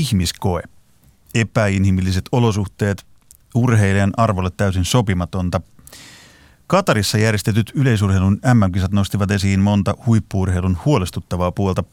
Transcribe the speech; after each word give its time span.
ihmiskoe. 0.00 0.62
Epäinhimilliset 1.34 2.24
olosuhteet, 2.32 3.06
urheilijan 3.54 4.12
arvolle 4.16 4.50
täysin 4.50 4.84
sopimatonta. 4.84 5.60
Katarissa 6.66 7.18
järjestetyt 7.18 7.72
yleisurheilun 7.74 8.40
MM-kisat 8.54 8.92
nostivat 8.92 9.30
esiin 9.30 9.60
monta 9.60 9.94
huippuurheilun 10.06 10.78
huolestuttavaa 10.84 11.52
puolta. 11.52 11.84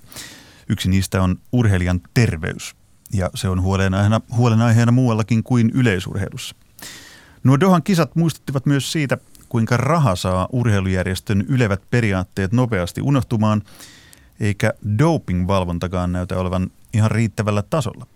Yksi 0.70 0.90
niistä 0.90 1.22
on 1.22 1.36
urheilijan 1.52 2.02
terveys, 2.14 2.76
ja 3.14 3.30
se 3.36 3.50
on 3.50 3.62
huolenaiheena, 3.62 4.22
huolenaiheena 4.36 4.92
muuallakin 4.92 5.44
kuin 5.44 5.72
yleisurheilussa. 5.74 6.56
Nuo 7.44 7.60
Dohan 7.60 7.84
kisat 7.84 8.16
muistuttivat 8.16 8.66
myös 8.66 8.92
siitä, 8.92 9.18
kuinka 9.50 9.78
raha 9.78 10.16
saa 10.16 10.48
urheilujärjestön 10.52 11.46
ylevät 11.48 11.82
periaatteet 11.90 12.52
nopeasti 12.52 13.02
unohtumaan, 13.02 13.62
eikä 14.42 14.74
doping-valvontakaan 14.98 16.12
näytä 16.12 16.38
olevan 16.40 16.72
ihan 16.94 17.12
riittävällä 17.12 17.62
tasolla. 17.62 18.08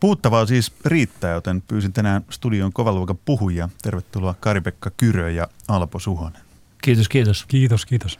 Puuttavaa 0.00 0.46
siis 0.46 0.72
riittää, 0.84 1.34
joten 1.34 1.62
pyysin 1.62 1.92
tänään 1.92 2.24
studion 2.30 2.72
kovaluokan 2.72 3.18
puhujia. 3.24 3.68
Tervetuloa 3.82 4.34
Kari-Pekka 4.40 4.90
Kyrö 4.96 5.30
ja 5.30 5.48
Alpo 5.68 5.98
Suhonen. 5.98 6.42
Kiitos, 6.82 7.08
kiitos. 7.08 7.44
Kiitos, 7.48 7.86
kiitos. 7.86 8.18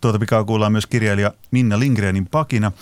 Tuota 0.00 0.18
pikaa 0.18 0.44
kuullaan 0.44 0.72
myös 0.72 0.86
kirjailija 0.86 1.32
Minna 1.50 1.78
Lindgrenin 1.78 2.26
pakina. 2.26 2.72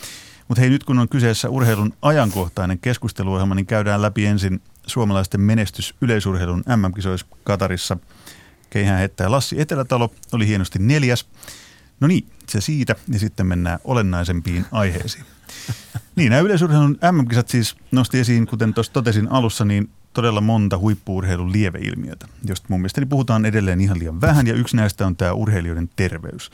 Mutta 0.49 0.61
hei, 0.61 0.71
nyt 0.71 0.85
kun 0.85 0.99
on 0.99 1.09
kyseessä 1.09 1.49
urheilun 1.49 1.95
ajankohtainen 2.03 2.79
keskusteluohjelma, 2.79 3.55
niin 3.55 3.67
käydään 3.67 4.03
läpi 4.03 4.27
ensin 4.27 4.61
suomalaisten 4.87 5.41
menestys 5.41 5.95
yleisurheilun 6.01 6.65
MM-kisoissa 6.77 7.27
Katarissa. 7.45 7.97
Keihään 8.71 8.99
heittää 8.99 9.31
Lassi 9.31 9.61
Etelätalo 9.61 10.11
oli 10.33 10.47
hienosti 10.47 10.79
neljäs. 10.79 11.27
No 12.01 12.07
niin, 12.07 12.27
se 12.49 12.61
siitä 12.61 12.97
ja 13.09 13.19
sitten 13.19 13.47
mennään 13.47 13.79
olennaisempiin 13.85 14.67
aiheisiin. 14.73 15.25
Niin, 16.17 16.31
nämä 16.31 16.41
yleisurheilun 16.41 16.99
MM-kisat 17.13 17.49
siis 17.49 17.77
nosti 17.91 18.19
esiin, 18.19 18.47
kuten 18.47 18.75
tuossa 18.75 18.93
totesin 18.93 19.33
alussa, 19.33 19.65
niin 19.65 19.91
todella 20.13 20.41
monta 20.41 20.79
huippuurheilun 20.79 21.53
lieveilmiötä, 21.53 22.29
josta 22.45 22.67
mun 22.69 22.81
mielestäni 22.81 23.07
puhutaan 23.07 23.47
edelleen 23.47 23.81
ihan 23.81 23.99
liian 23.99 24.21
vähän, 24.21 24.47
ja 24.47 24.55
yksi 24.55 24.77
näistä 24.77 25.07
on 25.07 25.17
tämä 25.17 25.33
urheilijoiden 25.33 25.91
terveys. 25.97 26.51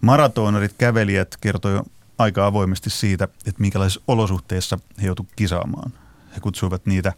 Maratonarit, 0.00 0.74
kävelijät 0.78 1.36
kertoi 1.40 1.82
aika 2.18 2.46
avoimesti 2.46 2.90
siitä, 2.90 3.24
että 3.24 3.60
minkälaisissa 3.60 4.00
olosuhteissa 4.08 4.78
he 5.02 5.06
joutuivat 5.06 5.32
kisaamaan. 5.36 5.92
He 6.34 6.40
kutsuivat 6.40 6.86
niitä 6.86 7.12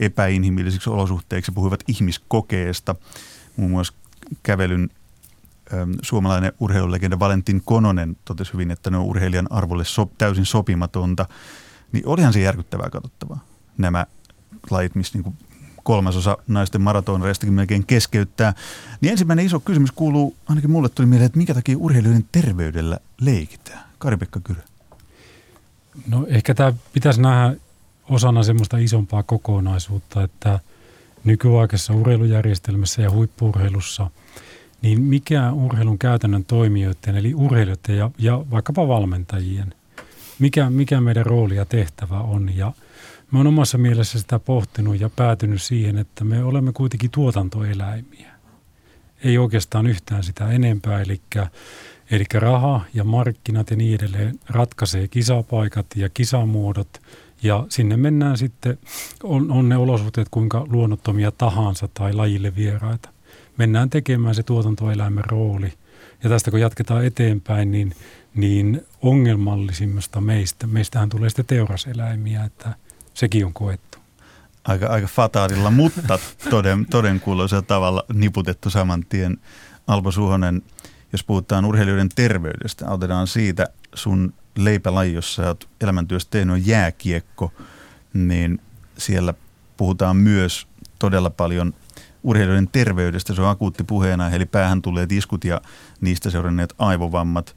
epäinhimillisiksi 0.00 0.90
olosuhteiksi, 0.90 1.52
puhuivat 1.52 1.84
ihmiskokeesta, 1.88 2.94
muun 3.56 3.70
muassa 3.70 3.94
kävelyn 4.42 4.90
suomalainen 6.02 6.52
urheilulegenda 6.60 7.18
Valentin 7.18 7.62
Kononen 7.64 8.16
totesi 8.24 8.52
hyvin, 8.52 8.70
että 8.70 8.90
ne 8.90 8.96
on 8.96 9.04
urheilijan 9.04 9.52
arvolle 9.52 9.84
so, 9.84 10.10
täysin 10.18 10.46
sopimatonta. 10.46 11.26
Niin 11.92 12.06
olihan 12.06 12.32
se 12.32 12.40
järkyttävää 12.40 12.90
katsottavaa. 12.90 13.44
Nämä 13.78 14.06
lajit, 14.70 14.94
missä 14.94 15.18
niin 15.18 15.34
kolmasosa 15.82 16.38
naisten 16.48 16.80
maratonareistakin 16.80 17.54
melkein 17.54 17.86
keskeyttää. 17.86 18.54
Niin 19.00 19.10
ensimmäinen 19.10 19.46
iso 19.46 19.60
kysymys 19.60 19.92
kuuluu, 19.92 20.36
ainakin 20.48 20.70
mulle 20.70 20.88
tuli 20.88 21.06
mieleen, 21.06 21.26
että 21.26 21.38
minkä 21.38 21.54
takia 21.54 21.78
urheilijoiden 21.78 22.28
terveydellä 22.32 22.98
leikitään? 23.20 23.84
Kari-Pekka 23.98 24.40
Kyrö. 24.40 24.60
No 26.08 26.26
ehkä 26.28 26.54
tämä 26.54 26.72
pitäisi 26.92 27.20
nähdä 27.20 27.56
osana 28.08 28.42
semmoista 28.42 28.78
isompaa 28.78 29.22
kokonaisuutta, 29.22 30.22
että 30.22 30.60
nykyaikaisessa 31.24 31.94
urheilujärjestelmässä 31.94 33.02
ja 33.02 33.10
huippuurheilussa– 33.10 34.10
niin 34.82 35.00
mikä 35.00 35.52
urheilun 35.52 35.98
käytännön 35.98 36.44
toimijoiden, 36.44 37.16
eli 37.16 37.34
urheilijoiden 37.34 37.96
ja, 37.96 38.10
ja 38.18 38.44
vaikkapa 38.50 38.88
valmentajien, 38.88 39.74
mikä, 40.38 40.70
mikä 40.70 41.00
meidän 41.00 41.26
rooli 41.26 41.56
ja 41.56 41.64
tehtävä 41.64 42.20
on. 42.20 42.56
Ja 42.56 42.72
mä 43.30 43.38
oon 43.38 43.46
omassa 43.46 43.78
mielessä 43.78 44.18
sitä 44.18 44.38
pohtinut 44.38 45.00
ja 45.00 45.10
päätynyt 45.16 45.62
siihen, 45.62 45.98
että 45.98 46.24
me 46.24 46.44
olemme 46.44 46.72
kuitenkin 46.72 47.10
tuotantoeläimiä. 47.10 48.32
Ei 49.24 49.38
oikeastaan 49.38 49.86
yhtään 49.86 50.22
sitä 50.22 50.50
enempää, 50.50 51.02
eli, 51.02 51.20
eli 52.10 52.24
raha 52.34 52.80
ja 52.94 53.04
markkinat 53.04 53.70
ja 53.70 53.76
niin 53.76 53.94
edelleen 53.94 54.40
ratkaisee 54.48 55.08
kisapaikat 55.08 55.86
ja 55.96 56.08
kisamuodot 56.08 57.02
ja 57.42 57.66
sinne 57.68 57.96
mennään 57.96 58.38
sitten, 58.38 58.78
on, 59.22 59.50
on 59.50 59.68
ne 59.68 59.76
olosuhteet 59.76 60.28
kuinka 60.30 60.66
luonnottomia 60.70 61.30
tahansa 61.30 61.88
tai 61.94 62.12
lajille 62.12 62.56
vieraita 62.56 63.08
mennään 63.56 63.90
tekemään 63.90 64.34
se 64.34 64.42
tuotantoeläimen 64.42 65.24
rooli. 65.24 65.72
Ja 66.24 66.30
tästä 66.30 66.50
kun 66.50 66.60
jatketaan 66.60 67.04
eteenpäin, 67.04 67.70
niin, 67.70 67.94
niin 68.34 68.86
ongelmallisimmasta 69.02 70.20
meistä, 70.20 70.66
meistähän 70.66 71.08
tulee 71.08 71.28
sitten 71.30 71.46
teuraseläimiä, 71.46 72.44
että 72.44 72.74
sekin 73.14 73.46
on 73.46 73.52
koettu. 73.52 73.98
Aika, 74.64 74.86
aika 74.86 75.06
fataalilla, 75.06 75.70
mutta 75.70 76.18
toden, 76.50 76.86
todenkuuloisella 76.86 77.62
tavalla 77.62 78.04
niputettu 78.12 78.70
saman 78.70 79.04
tien. 79.08 79.38
Alpo 79.86 80.12
Suhonen, 80.12 80.62
jos 81.12 81.24
puhutaan 81.24 81.64
urheilijoiden 81.64 82.08
terveydestä, 82.08 82.90
otetaan 82.90 83.26
siitä 83.26 83.66
sun 83.94 84.32
leipälaji, 84.56 85.12
jossa 85.12 85.46
olet 85.46 85.68
elämäntyöstä 85.80 86.30
tehnyt 86.30 86.52
on 86.52 86.66
jääkiekko, 86.66 87.52
niin 88.14 88.60
siellä 88.98 89.34
puhutaan 89.76 90.16
myös 90.16 90.66
todella 90.98 91.30
paljon 91.30 91.74
urheilijoiden 92.22 92.68
terveydestä. 92.68 93.34
Se 93.34 93.42
on 93.42 93.48
akuutti 93.48 93.84
puheena, 93.84 94.30
eli 94.30 94.46
päähän 94.46 94.82
tulee 94.82 95.08
diskut 95.08 95.44
ja 95.44 95.60
niistä 96.00 96.30
seuranneet 96.30 96.74
aivovammat. 96.78 97.56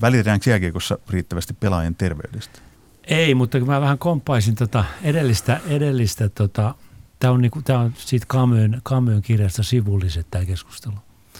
Välitetäänkö 0.00 0.50
jääkiekossa 0.50 0.98
riittävästi 1.10 1.54
pelaajien 1.54 1.94
terveydestä? 1.94 2.58
Ei, 3.04 3.34
mutta 3.34 3.58
kun 3.58 3.68
mä 3.68 3.80
vähän 3.80 3.98
komppaisin 3.98 4.54
tota 4.54 4.84
edellistä, 5.02 5.60
edellistä 5.68 6.28
tota, 6.28 6.74
tämä 7.18 7.32
on, 7.32 7.40
niinku, 7.40 7.62
tää 7.62 7.78
on 7.78 7.92
siitä 7.96 8.26
Kamyön, 8.28 8.80
Kamyön 8.82 9.22
kirjasta 9.22 9.62
sivulliset 9.62 10.26
tämä 10.30 10.44
keskustelu. 10.44 10.94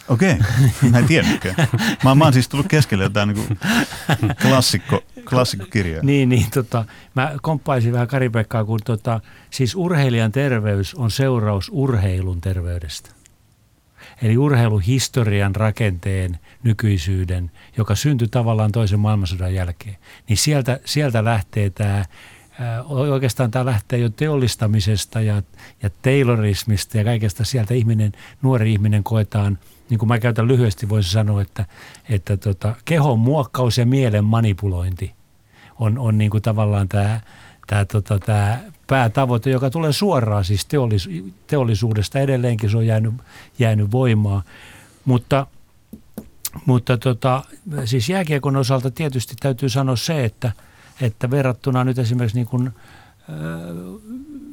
Okei, 0.08 0.36
mä 0.90 0.98
en 0.98 1.06
tiennytkään. 1.06 1.54
Mä, 2.04 2.14
mä 2.14 2.24
oon 2.24 2.32
siis 2.32 2.48
tullut 2.48 2.66
keskelle 2.68 3.04
jotain 3.04 3.28
niin 3.28 3.58
klassikko, 4.42 5.02
klassikkokirjaa. 5.30 6.02
niin, 6.02 6.28
niin 6.28 6.50
tota, 6.54 6.84
mä 7.14 7.32
komppaisin 7.42 7.92
vähän 7.92 8.08
Kari-Pekkaa, 8.08 8.64
kun 8.64 8.80
tota, 8.84 9.20
siis 9.50 9.74
urheilijan 9.74 10.32
terveys 10.32 10.94
on 10.94 11.10
seuraus 11.10 11.70
urheilun 11.72 12.40
terveydestä. 12.40 13.10
Eli 14.22 14.36
urheiluhistorian 14.36 15.56
rakenteen 15.56 16.38
nykyisyyden, 16.62 17.50
joka 17.76 17.94
syntyi 17.94 18.28
tavallaan 18.28 18.72
toisen 18.72 19.00
maailmansodan 19.00 19.54
jälkeen. 19.54 19.96
Niin 20.28 20.36
sieltä, 20.36 20.80
sieltä 20.84 21.24
lähtee 21.24 21.70
tämä 21.70 22.04
oikeastaan 22.88 23.50
tämä 23.50 23.64
lähtee 23.64 23.98
jo 23.98 24.08
teollistamisesta 24.08 25.20
ja, 25.20 25.42
ja 25.82 25.90
taylorismista 26.02 26.98
ja 26.98 27.04
kaikesta 27.04 27.44
sieltä 27.44 27.74
ihminen, 27.74 28.12
nuori 28.42 28.72
ihminen 28.72 29.04
koetaan– 29.04 29.58
niin 29.92 29.98
kuin 29.98 30.08
mä 30.08 30.18
käytän 30.18 30.48
lyhyesti, 30.48 30.88
voisi 30.88 31.10
sanoa, 31.10 31.42
että, 31.42 31.64
että 32.08 32.36
tota, 32.36 32.74
kehon 32.84 33.18
muokkaus 33.18 33.78
ja 33.78 33.86
mielen 33.86 34.24
manipulointi 34.24 35.12
on, 35.78 35.98
on 35.98 36.18
niin 36.18 36.30
kuin 36.30 36.42
tavallaan 36.42 36.88
tämä, 36.88 37.20
tämä, 37.66 37.84
tota, 37.84 38.18
tämä 38.18 38.60
päätavoite, 38.86 39.50
joka 39.50 39.70
tulee 39.70 39.92
suoraan 39.92 40.44
siis 40.44 40.66
teollis- 40.66 41.32
teollisuudesta. 41.46 42.18
Edelleenkin 42.18 42.70
se 42.70 42.76
on 42.76 42.86
jäänyt, 42.86 43.14
jäänyt 43.58 43.90
voimaa. 43.90 44.42
Mutta, 45.04 45.46
mutta 46.66 46.98
tota, 46.98 47.42
siis 47.84 48.08
jääkiekon 48.08 48.56
osalta 48.56 48.90
tietysti 48.90 49.34
täytyy 49.40 49.68
sanoa 49.68 49.96
se, 49.96 50.24
että, 50.24 50.52
että 51.02 51.30
verrattuna 51.30 51.84
nyt 51.84 51.98
esimerkiksi 51.98 52.38
niin 52.38 52.46
kuin, 52.46 52.70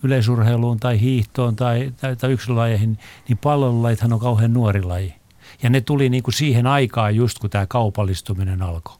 yleisurheiluun 0.03 0.79
tai 0.79 1.01
hiihtoon 1.01 1.55
tai, 1.55 1.93
tai, 2.01 2.15
tai 2.15 2.31
yksilölajeihin, 2.31 2.97
niin 3.27 3.37
pallonlajithan 3.37 4.13
on 4.13 4.19
kauhean 4.19 4.53
nuori 4.53 4.83
laji. 4.83 5.15
Ja 5.63 5.69
ne 5.69 5.81
tuli 5.81 6.09
niin 6.09 6.23
kuin 6.23 6.33
siihen 6.33 6.67
aikaan 6.67 7.15
just 7.15 7.39
kun 7.39 7.49
tämä 7.49 7.65
kaupallistuminen 7.65 8.61
alkoi. 8.61 8.97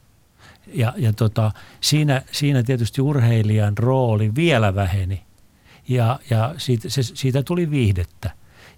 Ja, 0.74 0.92
ja 0.96 1.12
tota, 1.12 1.52
siinä, 1.80 2.22
siinä 2.32 2.62
tietysti 2.62 3.00
urheilijan 3.00 3.78
rooli 3.78 4.34
vielä 4.34 4.74
väheni 4.74 5.22
ja, 5.88 6.18
ja 6.30 6.54
siitä, 6.58 6.88
se, 6.88 7.02
siitä 7.02 7.42
tuli 7.42 7.70
viihdettä. 7.70 8.30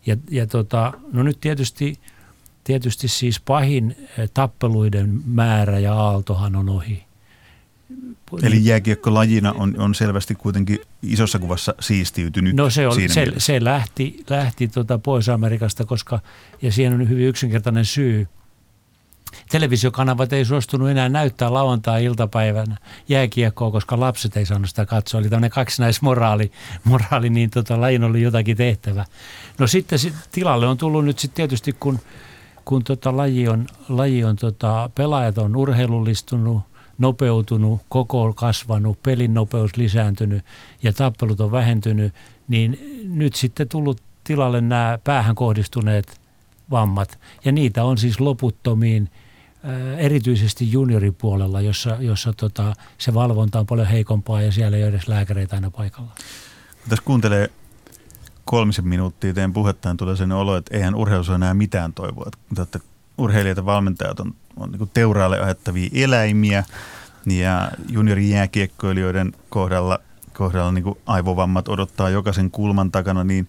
Ja, 0.06 0.16
ja 0.30 0.46
tota, 0.46 0.92
no 1.12 1.22
nyt 1.22 1.40
tietysti, 1.40 1.98
tietysti 2.64 3.08
siis 3.08 3.40
pahin 3.40 4.08
tappeluiden 4.34 5.20
määrä 5.26 5.78
ja 5.78 5.94
aaltohan 5.94 6.56
on 6.56 6.68
ohi. 6.68 7.04
Eli 8.42 8.64
jääkiekko 8.64 9.14
lajina 9.14 9.52
on, 9.52 9.74
on 9.78 9.94
selvästi 9.94 10.34
kuitenkin 10.34 10.78
isossa 11.02 11.38
kuvassa 11.38 11.74
siistiytynyt 11.80 12.56
No 12.56 12.70
se, 12.70 12.88
on, 12.88 12.94
se, 13.08 13.32
se 13.38 13.64
lähti, 13.64 14.24
lähti 14.30 14.68
tuota 14.68 14.98
pois 14.98 15.28
Amerikasta, 15.28 15.84
koska, 15.84 16.20
ja 16.62 16.72
siihen 16.72 16.92
on 16.92 17.08
hyvin 17.08 17.26
yksinkertainen 17.26 17.84
syy. 17.84 18.28
Televisiokanavat 19.50 20.32
ei 20.32 20.44
suostunut 20.44 20.90
enää 20.90 21.08
näyttää 21.08 21.52
lauantai-iltapäivänä 21.52 22.76
jääkiekkoa, 23.08 23.70
koska 23.70 24.00
lapset 24.00 24.36
ei 24.36 24.46
saanut 24.46 24.68
sitä 24.68 24.86
katsoa. 24.86 25.20
Eli 25.20 25.28
tämmöinen 25.28 25.50
kaksinaismoraali, 25.50 26.52
moraali, 26.84 27.30
niin 27.30 27.50
tota, 27.50 27.80
lajin 27.80 28.04
oli 28.04 28.22
jotakin 28.22 28.56
tehtävä. 28.56 29.04
No 29.58 29.66
sitten 29.66 29.98
sit, 29.98 30.14
tilalle 30.32 30.66
on 30.66 30.76
tullut 30.76 31.04
nyt 31.04 31.18
sitten 31.18 31.36
tietysti, 31.36 31.72
kun, 31.72 31.98
kun 32.64 32.84
tota, 32.84 33.16
laji 33.16 33.48
on, 33.48 33.66
laji 33.88 34.24
on 34.24 34.36
tota, 34.36 34.90
pelaajat 34.94 35.38
on 35.38 35.56
urheilullistunut– 35.56 36.62
nopeutunut, 37.02 37.80
koko 37.88 38.32
kasvanut, 38.32 39.02
pelin 39.02 39.34
nopeus 39.34 39.76
lisääntynyt 39.76 40.44
ja 40.82 40.92
tappelut 40.92 41.40
on 41.40 41.52
vähentynyt, 41.52 42.14
niin 42.48 42.78
nyt 43.04 43.34
sitten 43.34 43.68
tullut 43.68 44.02
tilalle 44.24 44.60
nämä 44.60 44.98
päähän 45.04 45.34
kohdistuneet 45.34 46.20
vammat. 46.70 47.18
Ja 47.44 47.52
niitä 47.52 47.84
on 47.84 47.98
siis 47.98 48.20
loputtomiin 48.20 49.10
erityisesti 49.98 50.72
junioripuolella, 50.72 51.60
jossa, 51.60 51.96
jossa 52.00 52.32
tota, 52.32 52.74
se 52.98 53.14
valvonta 53.14 53.60
on 53.60 53.66
paljon 53.66 53.86
heikompaa 53.86 54.42
ja 54.42 54.52
siellä 54.52 54.76
ei 54.76 54.82
ole 54.82 54.90
edes 54.90 55.08
lääkäreitä 55.08 55.56
aina 55.56 55.70
paikalla. 55.70 56.10
Tässä 56.88 57.04
kuuntelee 57.04 57.50
kolmisen 58.44 58.88
minuuttia 58.88 59.34
teidän 59.34 59.52
puhettaan 59.52 59.96
tulee 59.96 60.16
sen 60.16 60.32
olo, 60.32 60.56
että 60.56 60.76
eihän 60.76 60.94
urheilussa 60.94 61.34
enää 61.34 61.54
mitään 61.54 61.92
toivoa. 61.92 62.30
Että 62.62 62.80
urheilijat 63.18 63.56
ja 63.56 63.64
valmentajat 63.64 64.20
on, 64.20 64.34
on 64.56 64.70
niin 64.70 64.90
teuraalle 64.94 65.40
ajattavia 65.40 65.90
eläimiä 65.94 66.64
ja 67.26 67.70
juniorijääkiekkoilijoiden 67.88 69.32
kohdalla, 69.48 69.98
kohdalla 70.32 70.72
niin 70.72 70.84
aivovammat 71.06 71.68
odottaa 71.68 72.10
jokaisen 72.10 72.50
kulman 72.50 72.90
takana, 72.90 73.24
niin 73.24 73.48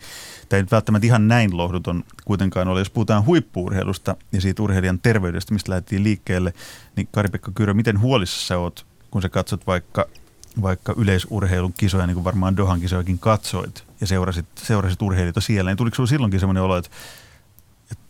tämä 0.50 0.58
ei 0.58 0.64
nyt 0.64 0.72
välttämättä 0.72 1.08
ihan 1.08 1.28
näin 1.28 1.58
lohduton 1.58 2.04
kuitenkaan 2.26 2.68
ole. 2.68 2.80
Jos 2.82 2.90
puhutaan 2.90 3.26
huippuurheilusta 3.26 4.16
ja 4.32 4.42
siitä 4.42 4.64
urheilijan 4.64 5.00
terveydestä, 5.00 5.54
mistä 5.54 5.72
lähdettiin 5.72 6.04
liikkeelle, 6.04 6.54
niin 6.96 7.08
Kari-Pekka 7.12 7.52
Kyrö, 7.56 7.74
miten 7.74 8.00
huolissa 8.00 8.48
sä 8.48 8.58
oot, 8.58 8.86
kun 9.12 9.22
sä 9.22 9.30
katsot 9.30 9.68
vaikka, 9.68 10.06
vaikka 10.62 10.94
yleisurheilun 10.98 11.74
kisoja, 11.78 12.08
niin 12.08 12.16
kuin 12.16 12.24
varmaan 12.24 12.58
Dohan 12.58 12.82
kisojakin 12.82 13.20
katsoit, 13.20 13.84
ja 14.02 14.08
seurasit, 14.08 14.46
seurasit 14.56 15.02
urheilijoita 15.02 15.42
siellä, 15.42 15.72
niin 15.72 15.78
tuliko 15.78 15.96
sinulla 15.96 16.10
silloinkin 16.10 16.40
sellainen 16.40 16.64
olo, 16.64 16.78
että 16.78 16.90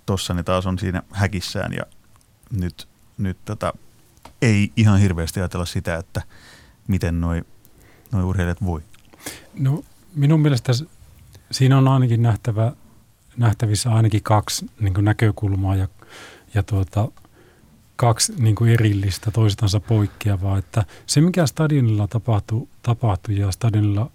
tuossa 0.06 0.34
ne 0.34 0.44
taas 0.44 0.66
on 0.66 0.80
siinä 0.80 1.04
häkissään 1.12 1.74
ja 1.74 1.84
nyt, 2.52 2.88
nyt 3.18 3.38
tota, 3.46 3.74
ei 4.42 4.72
ihan 4.78 5.00
hirveästi 5.00 5.40
ajatella 5.40 5.66
sitä, 5.66 5.96
että 5.96 6.22
miten 6.88 7.22
noi, 7.22 7.42
noi 8.12 8.24
urheilijat 8.24 8.66
voi? 8.66 8.82
No 9.60 9.84
minun 10.16 10.40
mielestä 10.40 10.74
siinä 11.52 11.78
on 11.78 11.88
ainakin 11.88 12.22
nähtävä, 12.22 12.72
nähtävissä 13.38 13.92
ainakin 13.92 14.24
kaksi 14.24 14.72
niin 14.80 14.94
näkökulmaa 15.02 15.76
ja, 15.76 15.88
ja 16.54 16.64
tuota, 16.64 17.08
kaksi 17.96 18.34
niin 18.38 18.68
erillistä 18.68 19.32
toistansa 19.32 19.80
poikkeavaa. 19.80 20.58
Että 20.58 20.86
se, 21.06 21.22
mikä 21.22 21.46
stadionilla 21.46 22.08
tapahtui, 22.08 22.68
tapahtui 22.82 23.38
ja 23.38 23.52
stadionilla 23.52 24.12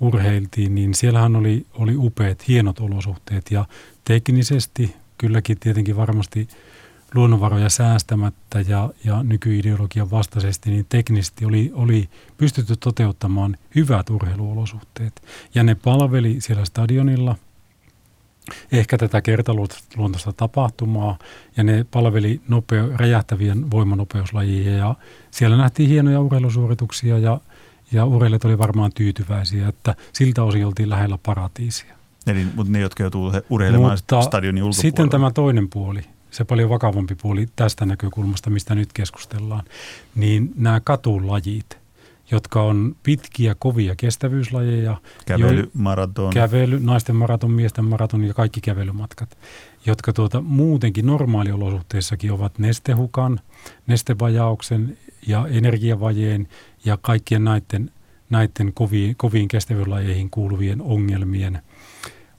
urheiltiin, 0.00 0.74
niin 0.74 0.94
siellähän 0.94 1.36
oli, 1.36 1.66
oli 1.74 1.96
upeat, 1.96 2.48
hienot 2.48 2.80
olosuhteet 2.80 3.50
ja 3.50 3.64
teknisesti 4.04 4.96
kylläkin 5.18 5.58
tietenkin 5.60 5.96
varmasti 5.96 6.48
luonnonvaroja 7.14 7.68
säästämättä 7.68 8.60
ja, 8.60 8.90
ja 9.04 9.22
nykyideologian 9.22 10.10
vastaisesti, 10.10 10.70
niin 10.70 10.86
teknisesti 10.88 11.44
oli, 11.44 11.70
oli 11.74 12.08
pystytty 12.36 12.76
toteuttamaan 12.76 13.56
hyvät 13.74 14.10
urheiluolosuhteet. 14.10 15.22
Ja 15.54 15.62
ne 15.62 15.74
palveli 15.74 16.36
siellä 16.40 16.64
stadionilla 16.64 17.36
ehkä 18.72 18.98
tätä 18.98 19.22
kertaluontoista 19.22 20.32
tapahtumaa, 20.32 21.18
ja 21.56 21.64
ne 21.64 21.86
palveli 21.90 22.40
nopea, 22.48 22.88
räjähtävien 22.96 23.70
voimanopeuslajia, 23.70 24.76
ja 24.76 24.94
siellä 25.30 25.56
nähtiin 25.56 25.88
hienoja 25.88 26.20
urheilusuorituksia, 26.20 27.18
ja, 27.18 27.40
ja 27.92 28.04
urheilijat 28.04 28.44
oli 28.44 28.58
varmaan 28.58 28.92
tyytyväisiä, 28.94 29.68
että 29.68 29.94
siltä 30.12 30.42
osin 30.42 30.66
oltiin 30.66 30.90
lähellä 30.90 31.18
paratiisia. 31.22 31.94
Eli 32.26 32.46
mutta 32.54 32.72
ne, 32.72 32.80
jotka 32.80 33.02
joutuu 33.02 33.32
urheilemaan 33.50 33.92
mutta 33.92 34.22
stadionin 34.22 34.62
ulkopuolella. 34.62 34.82
Sitten 34.82 35.08
tämä 35.08 35.30
toinen 35.30 35.68
puoli, 35.68 36.00
se 36.30 36.44
paljon 36.44 36.70
vakavampi 36.70 37.14
puoli 37.14 37.46
tästä 37.56 37.86
näkökulmasta, 37.86 38.50
mistä 38.50 38.74
nyt 38.74 38.92
keskustellaan, 38.92 39.62
niin 40.14 40.52
nämä 40.56 40.80
katulajit, 40.80 41.78
jotka 42.30 42.62
on 42.62 42.96
pitkiä, 43.02 43.54
kovia 43.58 43.94
kestävyyslajeja. 43.96 44.96
Kävely, 45.26 45.70
maraton. 45.74 46.32
Kävely, 46.32 46.80
naisten 46.80 47.16
maraton, 47.16 47.50
miesten 47.50 47.84
maraton 47.84 48.24
ja 48.24 48.34
kaikki 48.34 48.60
kävelymatkat, 48.60 49.38
jotka 49.86 50.12
tuota, 50.12 50.40
muutenkin 50.40 51.06
normaaliolosuhteissakin 51.06 52.32
ovat 52.32 52.58
nestehukan, 52.58 53.40
nestevajauksen 53.86 54.98
ja 55.26 55.46
energiavajeen 55.50 56.48
ja 56.84 56.96
kaikkien 56.96 57.44
näiden, 57.44 57.90
näiden 58.30 58.72
koviin, 58.72 59.16
koviin 59.16 59.48
kestävyyslajeihin 59.48 60.30
kuuluvien 60.30 60.82
ongelmien– 60.82 61.58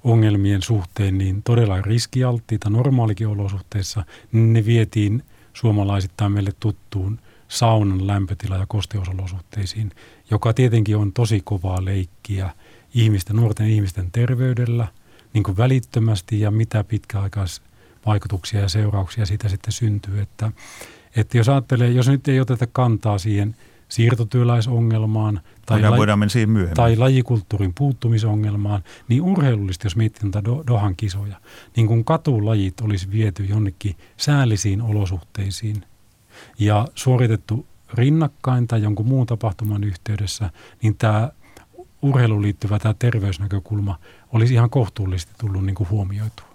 ongelmien 0.06 0.62
suhteen 0.62 1.18
niin 1.18 1.44
todella 1.44 1.82
riskialttiita 1.82 2.70
normaalikin 2.70 3.28
olosuhteissa, 3.28 4.06
niin 4.32 4.54
ne 4.54 4.66
vietiin 4.66 5.24
suomalaisittain 5.54 6.32
meille 6.32 6.52
tuttuun 6.60 7.20
saunan 7.48 8.08
lämpötila- 8.08 8.58
ja 8.58 8.66
kosteusolosuhteisiin, 8.68 9.92
joka 10.32 10.54
tietenkin 10.54 10.98
on 10.98 11.14
tosi 11.14 11.42
kovaa 11.44 11.86
leikkiä 11.86 12.50
ihmisten, 12.94 13.36
nuorten 13.36 13.68
ihmisten 13.68 14.12
terveydellä, 14.12 14.88
niin 15.34 15.44
kuin 15.44 15.58
välittömästi 15.58 16.40
ja 16.40 16.52
mitä 16.52 16.84
pitkäaikaisvaikutuksia 16.84 18.60
ja 18.60 18.70
seurauksia 18.70 19.26
siitä 19.26 19.50
sitten 19.50 19.74
syntyy. 19.74 20.22
Että, 20.22 20.52
että 21.16 21.38
jos 21.38 21.50
ajattelee, 21.50 21.92
jos 21.92 22.08
nyt 22.08 22.28
ei 22.28 22.40
oteta 22.40 22.68
kantaa 22.68 23.18
siihen 23.18 23.56
siirtotyöläisongelmaan– 23.90 25.42
tai, 25.66 25.82
laji, 25.82 25.98
voidaan 25.98 26.20
mennä 26.20 26.30
siihen 26.30 26.50
myöhemmin. 26.50 26.76
tai 26.76 26.96
lajikulttuurin 26.96 27.74
puuttumisongelmaan, 27.74 28.84
niin 29.08 29.22
urheilullisesti, 29.22 29.86
jos 29.86 29.96
miettii 29.96 30.24
näitä 30.24 30.50
Dohan 30.68 30.96
kisoja, 30.96 31.42
niin 31.76 31.88
kun 31.88 32.06
katulajit 32.06 32.82
olisi 32.82 33.12
viety 33.12 33.44
jonnekin 33.46 33.96
säällisiin 34.18 34.82
olosuhteisiin 34.82 35.84
ja 36.60 36.88
suoritettu 36.96 37.68
rinnakkain 37.94 38.68
tai 38.68 38.82
jonkun 38.84 39.06
muun 39.06 39.28
tapahtuman 39.28 39.84
yhteydessä, 39.84 40.50
niin 40.82 40.96
tämä 40.96 41.30
urheiluun 42.02 42.42
liittyvä 42.42 42.80
tämä 42.80 42.94
terveysnäkökulma 43.00 44.00
olisi 44.34 44.54
ihan 44.54 44.70
kohtuullisesti 44.70 45.34
tullut 45.38 45.66
niin 45.66 45.76
kuin 45.76 45.90
huomioitua. 45.90 46.46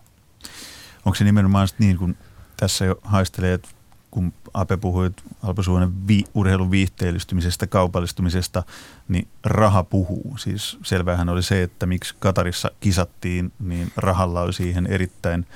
Onko 1.05 1.15
se 1.15 1.25
nimenomaan 1.25 1.69
niin, 1.79 1.97
kun 1.97 2.17
tässä 2.57 2.85
jo 2.85 2.99
haistelee, 3.03 3.55
että 3.55 3.69
kun 4.11 4.33
Ape 4.55 4.77
puhui 4.77 5.11
Alpo 5.43 5.63
Suonen 5.63 6.09
vi, 6.09 6.25
urheilun 6.35 6.71
viihteellistymisestä, 6.71 7.67
kaupallistumisesta, 7.67 8.63
niin 9.09 9.29
raha 9.45 9.85
puhuu. 9.85 10.37
Siis 10.39 10.79
selvähän 10.83 11.29
oli 11.29 11.43
se, 11.43 11.63
että 11.63 11.87
miksi 11.87 12.15
Katarissa 12.19 12.71
kisattiin, 12.81 13.53
niin 13.61 13.93
rahalla 13.97 14.41
oli 14.41 14.53
siihen 14.53 14.87
erittäin, 14.87 15.47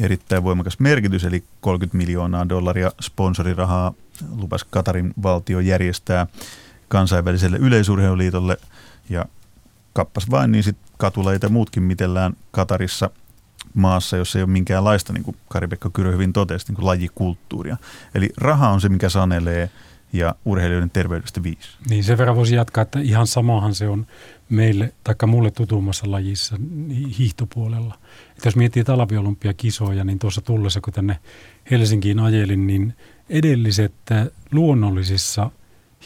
erittäin 0.00 0.44
voimakas 0.44 0.80
merkitys, 0.80 1.24
eli 1.24 1.44
30 1.60 1.96
miljoonaa 1.96 2.48
dollaria 2.48 2.92
sponsorirahaa 3.00 3.92
lupas 4.36 4.64
Katarin 4.64 5.14
valtio 5.22 5.60
järjestää 5.60 6.26
kansainväliselle 6.88 7.56
yleisurheiluliitolle, 7.56 8.56
ja 9.08 9.24
kappas 9.92 10.30
vain, 10.30 10.52
niin 10.52 10.64
sitten 10.64 10.94
katulajit 10.98 11.42
ja 11.42 11.48
muutkin 11.48 11.82
mitellään 11.82 12.32
Katarissa– 12.50 13.10
maassa, 13.74 14.16
jossa 14.16 14.38
ei 14.38 14.42
ole 14.42 14.50
minkäänlaista, 14.50 15.12
niin 15.12 15.24
kuin 15.24 15.36
Kari-Pekka 15.48 15.90
Kyrö 15.90 16.12
hyvin 16.12 16.32
totesi, 16.32 16.66
niin 16.68 16.76
kuin 16.76 16.86
lajikulttuuria. 16.86 17.76
Eli 18.14 18.30
raha 18.36 18.68
on 18.68 18.80
se, 18.80 18.88
mikä 18.88 19.08
sanelee 19.08 19.70
ja 20.12 20.34
urheilijoiden 20.44 20.90
terveydestä 20.90 21.42
viisi. 21.42 21.68
Niin 21.90 22.04
sen 22.04 22.18
verran 22.18 22.36
voisi 22.36 22.54
jatkaa, 22.54 22.82
että 22.82 23.00
ihan 23.00 23.26
samahan 23.26 23.74
se 23.74 23.88
on 23.88 24.06
meille, 24.48 24.92
taikka 25.04 25.26
mulle 25.26 25.50
tutummassa 25.50 26.10
lajissa 26.10 26.56
hiihtopuolella. 27.18 27.98
Että 28.30 28.46
jos 28.48 28.56
miettii 28.56 28.84
talviolympiakisoja, 28.84 30.04
niin 30.04 30.18
tuossa 30.18 30.40
tullessa, 30.40 30.80
kun 30.80 30.92
tänne 30.92 31.18
Helsinkiin 31.70 32.18
ajelin, 32.18 32.66
niin 32.66 32.94
edelliset 33.28 33.94
luonnollisissa 34.52 35.50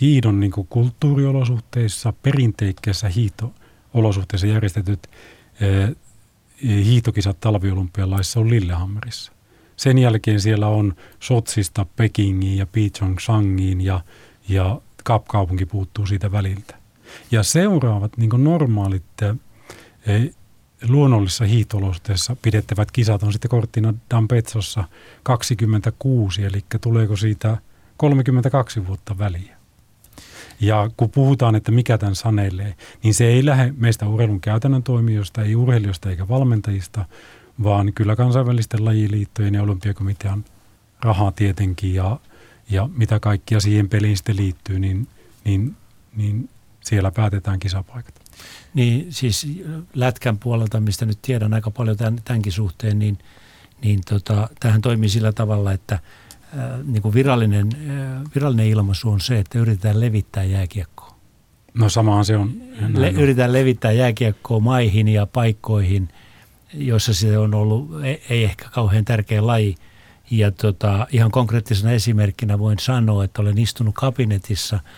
hiidon 0.00 0.40
niin 0.40 0.52
kulttuuriolosuhteissa, 0.68 2.12
perinteikkeissä 2.22 3.08
hiihtoolosuhteissa 3.08 4.46
järjestetyt 4.46 5.08
hiihtokisat 6.62 7.40
talviolympialaissa 7.40 8.40
on 8.40 8.50
Lillehammerissa. 8.50 9.32
Sen 9.76 9.98
jälkeen 9.98 10.40
siellä 10.40 10.68
on 10.68 10.94
Sotsista 11.20 11.86
Pekingiin 11.96 12.58
ja 12.58 12.66
Pyeongchangiin 12.66 13.80
ja, 13.80 14.00
ja 14.48 14.80
Kapkaupunki 15.04 15.66
puuttuu 15.66 16.06
siitä 16.06 16.32
väliltä. 16.32 16.74
Ja 17.30 17.42
seuraavat 17.42 18.16
niin 18.16 18.30
normaalit 18.36 19.22
e, 19.22 19.34
luonnollisissa 20.88 21.44
hiihtolosuhteissa 21.44 22.36
pidettävät 22.42 22.90
kisat 22.90 23.22
on 23.22 23.32
sitten 23.32 23.50
Cortina 23.50 23.90
d'Ampezzossa 23.90 24.84
26, 25.22 26.44
eli 26.44 26.64
tuleeko 26.80 27.16
siitä 27.16 27.56
32 27.96 28.86
vuotta 28.86 29.18
väliä. 29.18 29.53
Ja 30.60 30.90
kun 30.96 31.10
puhutaan, 31.10 31.54
että 31.54 31.72
mikä 31.72 31.98
tämän 31.98 32.14
sanelee, 32.14 32.74
niin 33.02 33.14
se 33.14 33.26
ei 33.26 33.46
lähde 33.46 33.74
meistä 33.76 34.08
urheilun 34.08 34.40
käytännön 34.40 34.82
toimijoista, 34.82 35.42
ei 35.42 35.54
urheilijoista 35.56 36.10
eikä 36.10 36.28
valmentajista, 36.28 37.04
vaan 37.62 37.92
kyllä 37.92 38.16
kansainvälisten 38.16 38.84
lajiliittojen 38.84 39.54
ja 39.54 39.62
olympiakomitean 39.62 40.44
rahaa 41.00 41.32
tietenkin 41.32 41.94
ja, 41.94 42.18
ja 42.70 42.88
mitä 42.96 43.20
kaikkia 43.20 43.60
siihen 43.60 43.88
peliin 43.88 44.16
sitten 44.16 44.36
liittyy, 44.36 44.78
niin, 44.78 45.08
niin, 45.44 45.76
niin 46.16 46.48
siellä 46.80 47.10
päätetään 47.10 47.58
kisapaikat. 47.58 48.14
Niin 48.74 49.06
siis 49.12 49.46
lätkän 49.94 50.38
puolelta, 50.38 50.80
mistä 50.80 51.06
nyt 51.06 51.18
tiedän 51.22 51.54
aika 51.54 51.70
paljon 51.70 51.96
tämän, 51.96 52.20
tämänkin 52.24 52.52
suhteen, 52.52 52.98
niin, 52.98 53.18
niin 53.82 54.00
tota, 54.08 54.48
tähän 54.60 54.80
toimii 54.80 55.08
sillä 55.08 55.32
tavalla, 55.32 55.72
että 55.72 55.98
niin 56.84 57.02
kuin 57.02 57.14
virallinen, 57.14 57.68
virallinen 58.34 58.66
ilmaisu 58.66 59.10
on 59.10 59.20
se, 59.20 59.38
että 59.38 59.58
yritetään 59.58 60.00
levittää 60.00 60.44
jääkiekkoa. 60.44 61.14
No 61.74 61.88
samahan 61.88 62.24
se 62.24 62.36
on. 62.36 62.52
Le, 62.94 63.10
yritetään 63.10 63.52
levittää 63.52 63.92
jääkiekkoa 63.92 64.60
maihin 64.60 65.08
ja 65.08 65.26
paikkoihin, 65.26 66.08
joissa 66.74 67.14
se 67.14 67.38
on 67.38 67.54
ollut, 67.54 68.04
ei, 68.04 68.22
ei 68.30 68.44
ehkä 68.44 68.68
kauhean 68.70 69.04
tärkeä 69.04 69.46
laji. 69.46 69.74
Ja 70.30 70.50
tota, 70.50 71.06
ihan 71.10 71.30
konkreettisena 71.30 71.92
esimerkkinä 71.92 72.58
voin 72.58 72.78
sanoa, 72.78 73.24
että 73.24 73.42
olen 73.42 73.58
istunut 73.58 73.94
kabinetissa– 73.94 74.80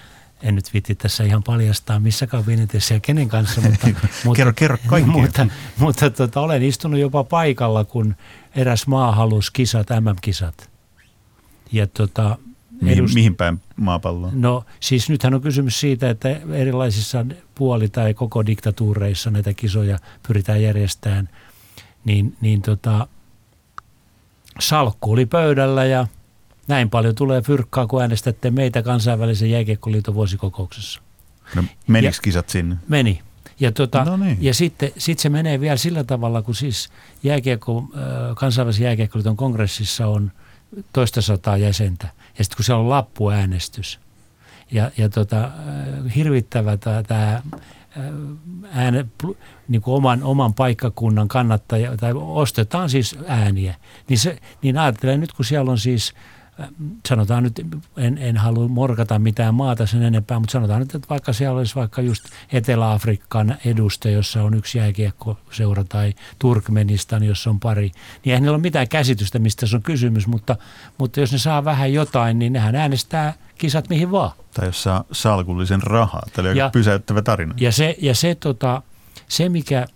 en 0.43 0.55
nyt 0.55 0.73
viitti 0.73 0.95
tässä 0.95 1.25
ihan 1.25 1.43
paljastaa 1.43 2.01
missä 2.01 2.27
kabinetissa 2.27 2.95
ja 2.95 3.01
kenen 3.01 3.29
kanssa, 3.29 3.61
mutta, 3.61 3.87
mutta, 4.25 4.37
kerro, 4.37 4.53
kerro 4.53 4.79
mutta, 5.07 5.47
mutta 5.79 6.11
tota, 6.11 6.41
olen 6.41 6.63
istunut 6.63 7.01
jopa 7.01 7.25
paikalla, 7.25 7.85
kun 7.85 8.17
eräs 8.57 8.87
maa 8.87 9.13
halusi 9.13 9.53
kisat, 9.53 9.87
MM-kisat. 9.91 10.71
Ja 11.73 11.87
tota, 11.87 12.39
mihin, 12.81 12.99
edust... 12.99 13.15
mihin 13.15 13.37
päin 13.37 13.61
maapalloon? 13.77 14.41
No 14.41 14.65
siis 14.81 15.09
nythän 15.09 15.35
on 15.35 15.41
kysymys 15.41 15.81
siitä, 15.81 16.11
että 16.11 16.29
erilaisissa 16.53 17.27
puoli- 17.55 17.89
tai 17.89 18.15
koko 18.15 18.47
diktatuureissa 18.47 19.31
näitä 19.31 19.55
kisoja 19.55 19.99
pyritään 20.27 20.63
järjestämään, 20.63 21.29
niin, 22.05 22.37
niin 22.41 22.63
tota, 22.63 23.07
salkku 24.61 25.13
oli 25.13 25.27
pöydällä 25.27 25.85
ja 25.85 26.07
näin 26.69 26.91
paljon 26.91 27.15
tulee 27.15 27.43
fyrkkaa, 27.43 27.87
kun 27.87 28.03
äänestätte 28.03 28.51
meitä 28.51 28.83
kansainvälisen 28.83 29.51
jääkiekkoliiton 29.51 30.15
vuosikokouksessa. 30.15 31.01
No 31.55 31.65
menikö 31.87 32.19
kisat 32.23 32.49
sinne? 32.49 32.77
Meni. 32.89 33.23
Ja, 33.61 33.73
tota, 33.73 34.05
no 34.05 34.17
niin. 34.17 34.39
ja 34.41 34.55
sitten 34.55 34.91
sit 34.99 35.19
se 35.19 35.29
menee 35.29 35.61
vielä 35.61 35.77
sillä 35.77 36.05
tavalla, 36.05 36.43
kun 36.43 36.55
siis 36.55 36.89
jääkiekko, 37.23 37.85
kansainvälisen 38.37 38.85
jääkiekkoliiton 38.85 39.37
kongressissa 39.37 40.07
on 40.07 40.33
toista 40.93 41.23
sataa 41.23 41.57
jäsentä. 41.57 42.09
Ja 42.39 42.45
sitten 42.45 42.57
kun 42.57 42.65
siellä 42.65 42.81
on 42.81 42.91
lappuäänestys. 42.91 44.01
Ja, 44.71 44.91
ja 44.97 45.09
tota, 45.09 45.51
hirvittävä 46.15 46.77
tämä 46.77 47.43
ääne, 48.73 49.07
niin 49.69 49.83
kuin 49.83 49.95
oman, 49.95 50.23
oman 50.23 50.55
paikkakunnan 50.55 51.29
kannattaja, 51.29 51.97
tai 51.97 52.13
ostetaan 52.15 52.91
siis 52.91 53.19
ääniä, 53.27 53.75
niin, 54.09 54.19
se, 54.19 54.39
niin 54.63 54.79
ajattelen 54.79 55.21
nyt, 55.21 55.33
kun 55.33 55.45
siellä 55.45 55.71
on 55.71 55.79
siis– 55.79 56.13
sanotaan 57.09 57.43
nyt, 57.43 57.67
en, 57.97 58.19
en 58.19 58.37
halua 58.37 58.69
morkata 58.69 59.19
mitään 59.19 59.55
maata 59.55 59.87
sen 59.87 60.03
enempää, 60.03 60.39
mutta 60.39 60.53
sanotaan 60.53 60.81
nyt, 60.81 60.95
että 60.95 61.09
vaikka 61.09 61.33
siellä 61.33 61.59
olisi 61.59 61.75
vaikka 61.75 62.03
just 62.03 62.25
Etelä-Afrikan 62.53 63.57
eduste, 63.65 64.11
jossa 64.11 64.43
on 64.43 64.55
yksi 64.55 64.79
jääkiekkoseura 64.79 65.85
tai 65.85 66.15
Turkmenistan, 66.39 67.23
jossa 67.23 67.51
on 67.51 67.61
pari, 67.61 67.83
niin 67.83 67.93
eihän 68.25 68.43
niillä 68.43 68.55
ole 68.55 68.63
mitään 68.63 68.89
käsitystä, 68.89 69.39
mistä 69.39 69.67
se 69.67 69.77
on 69.77 69.83
kysymys, 69.83 70.27
mutta, 70.27 70.57
mutta 70.99 71.21
jos 71.21 71.33
ne 71.33 71.39
saa 71.39 71.65
vähän 71.65 71.93
jotain, 71.93 72.39
niin 72.39 72.53
nehän 72.53 72.75
äänestää 72.75 73.35
kisat 73.59 73.89
mihin 73.89 74.11
vaan. 74.11 74.31
Tai 74.55 74.67
jos 74.67 74.83
saa 74.83 75.05
salkullisen 75.13 75.83
rahaa. 75.83 76.23
Tämä 76.33 76.49
oli 76.49 76.59
ja, 76.59 76.71
pysäyttävä 76.71 77.23
tarina. 77.23 77.55
Ja 77.57 77.73
se, 77.73 77.97
ja 78.01 78.15
se, 78.15 78.35
tota, 78.35 78.83
se, 79.29 79.49
mikä 79.49 79.87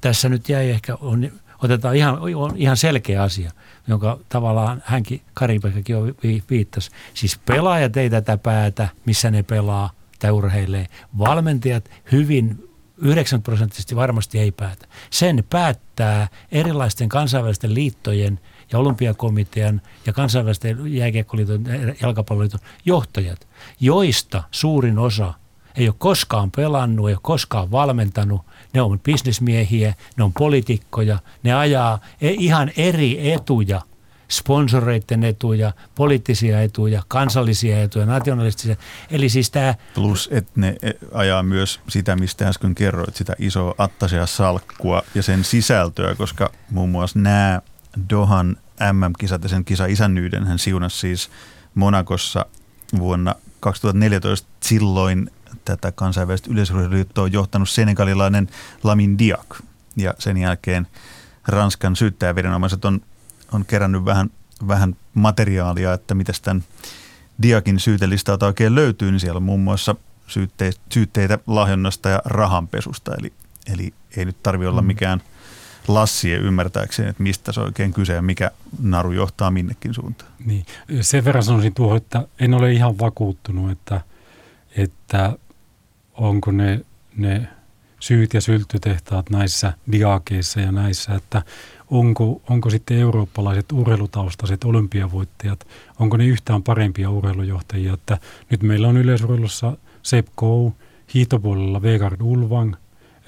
tässä 0.00 0.28
nyt 0.28 0.48
jäi 0.48 0.70
ehkä, 0.70 0.94
on, 1.00 1.30
otetaan 1.62 1.96
ihan, 1.96 2.18
on 2.34 2.56
ihan 2.56 2.76
selkeä 2.76 3.22
asia– 3.22 3.50
jonka 3.88 4.18
tavallaan 4.28 4.82
hänkin, 4.84 5.20
Karipekakin 5.34 5.96
jo 5.96 6.02
viittasi. 6.50 6.90
Siis 7.14 7.38
pelaajat 7.38 7.96
ei 7.96 8.10
tätä 8.10 8.36
päätä, 8.36 8.88
missä 9.06 9.30
ne 9.30 9.42
pelaa 9.42 9.90
tai 10.18 10.30
urheilee. 10.30 10.86
Valmentajat 11.18 11.90
hyvin 12.12 12.68
90 12.98 13.44
prosenttisesti 13.44 13.96
varmasti 13.96 14.38
ei 14.38 14.52
päätä. 14.52 14.86
Sen 15.10 15.44
päättää 15.50 16.28
erilaisten 16.52 17.08
kansainvälisten 17.08 17.74
liittojen 17.74 18.40
ja 18.72 18.78
olympiakomitean 18.78 19.82
ja 20.06 20.12
kansainvälisten 20.12 20.94
jääkiekkoliiton 20.94 21.64
ja 21.64 21.94
jalkapalloliiton 22.02 22.60
johtajat, 22.84 23.48
joista 23.80 24.42
suurin 24.50 24.98
osa 24.98 25.34
ei 25.76 25.88
ole 25.88 25.94
koskaan 25.98 26.50
pelannut, 26.50 27.08
ei 27.08 27.14
ole 27.14 27.20
koskaan 27.22 27.70
valmentanut, 27.70 28.42
ne 28.74 28.82
on 28.82 29.00
bisnesmiehiä, 29.00 29.94
ne 30.16 30.24
on 30.24 30.32
poliitikkoja, 30.32 31.18
ne 31.42 31.54
ajaa 31.54 31.98
e- 32.20 32.30
ihan 32.30 32.70
eri 32.76 33.32
etuja, 33.32 33.80
sponsoreiden 34.30 35.24
etuja, 35.24 35.72
poliittisia 35.94 36.62
etuja, 36.62 37.02
kansallisia 37.08 37.82
etuja, 37.82 38.06
nationalistisia. 38.06 38.76
Eli 39.10 39.28
siis 39.28 39.50
tämä... 39.50 39.74
Plus, 39.94 40.28
että 40.32 40.52
ne 40.56 40.76
e- 40.82 40.90
ajaa 41.12 41.42
myös 41.42 41.80
sitä, 41.88 42.16
mistä 42.16 42.48
äsken 42.48 42.74
kerroit, 42.74 43.16
sitä 43.16 43.36
isoa 43.38 43.74
attasia 43.78 44.26
salkkua 44.26 45.02
ja 45.14 45.22
sen 45.22 45.44
sisältöä, 45.44 46.14
koska 46.14 46.52
muun 46.70 46.90
muassa 46.90 47.18
nämä 47.18 47.60
Dohan 48.10 48.56
MM-kisat 48.92 49.42
ja 49.42 49.48
sen 49.48 49.64
kisa 49.64 49.86
isännyyden 49.86 50.46
hän 50.46 50.58
siunasi 50.58 50.98
siis 50.98 51.30
Monakossa 51.74 52.46
vuonna 52.98 53.34
2014 53.60 54.48
silloin 54.62 55.30
tätä 55.64 55.92
kansainvälistä 55.92 56.50
yleisurheiluliittoa 56.50 57.24
on 57.24 57.32
johtanut 57.32 57.68
senegalilainen 57.68 58.48
Lamin 58.82 59.18
Diak. 59.18 59.56
Ja 59.96 60.14
sen 60.18 60.36
jälkeen 60.36 60.86
Ranskan 61.48 61.96
syyttäjäviranomaiset 61.96 62.84
on, 62.84 63.00
on 63.52 63.64
kerännyt 63.64 64.04
vähän, 64.04 64.30
vähän 64.68 64.96
materiaalia, 65.14 65.92
että 65.92 66.14
miten 66.14 66.34
tämän 66.42 66.64
Diakin 67.42 67.80
syytelistalta 67.80 68.46
oikein 68.46 68.74
löytyy, 68.74 69.10
niin 69.10 69.20
siellä 69.20 69.36
on 69.36 69.42
muun 69.42 69.60
muassa 69.60 69.94
syytteitä, 70.26 70.80
syytteitä 70.92 71.38
lahjonnasta 71.46 72.08
ja 72.08 72.22
rahanpesusta. 72.24 73.14
Eli, 73.14 73.32
eli 73.72 73.94
ei 74.16 74.24
nyt 74.24 74.42
tarvi 74.42 74.66
olla 74.66 74.82
mm. 74.82 74.86
mikään 74.86 75.22
lassie 75.88 76.36
ymmärtääkseen, 76.36 77.08
että 77.08 77.22
mistä 77.22 77.52
se 77.52 77.60
on 77.60 77.66
oikein 77.66 77.92
kyse 77.92 78.12
ja 78.12 78.22
mikä 78.22 78.50
naru 78.82 79.12
johtaa 79.12 79.50
minnekin 79.50 79.94
suuntaan. 79.94 80.32
Niin. 80.44 80.66
Sen 81.00 81.24
verran 81.24 81.44
sanoisin 81.44 81.74
tuohon, 81.74 81.96
että 81.96 82.26
en 82.40 82.54
ole 82.54 82.72
ihan 82.72 82.98
vakuuttunut, 82.98 83.70
että, 83.70 84.00
että 84.76 85.32
onko 86.14 86.50
ne, 86.50 86.80
ne 87.16 87.48
syyt 88.00 88.34
ja 88.34 88.40
sylttytehtaat 88.40 89.30
näissä 89.30 89.72
diakeissa 89.92 90.60
ja 90.60 90.72
näissä, 90.72 91.14
että 91.14 91.42
onko, 91.90 92.42
onko 92.50 92.70
sitten 92.70 92.98
eurooppalaiset 92.98 93.72
urheilutaustaiset 93.72 94.64
olympiavoittajat, 94.64 95.66
onko 95.98 96.16
ne 96.16 96.26
yhtään 96.26 96.62
parempia 96.62 97.10
urheilujohtajia, 97.10 97.94
että 97.94 98.18
nyt 98.50 98.62
meillä 98.62 98.88
on 98.88 98.96
yleisurheilussa 98.96 99.76
Sepp 100.02 100.28
Kou, 100.36 100.72
hiihtopuolella 101.14 101.82
Vegard 101.82 102.20
Ulvang, 102.20 102.74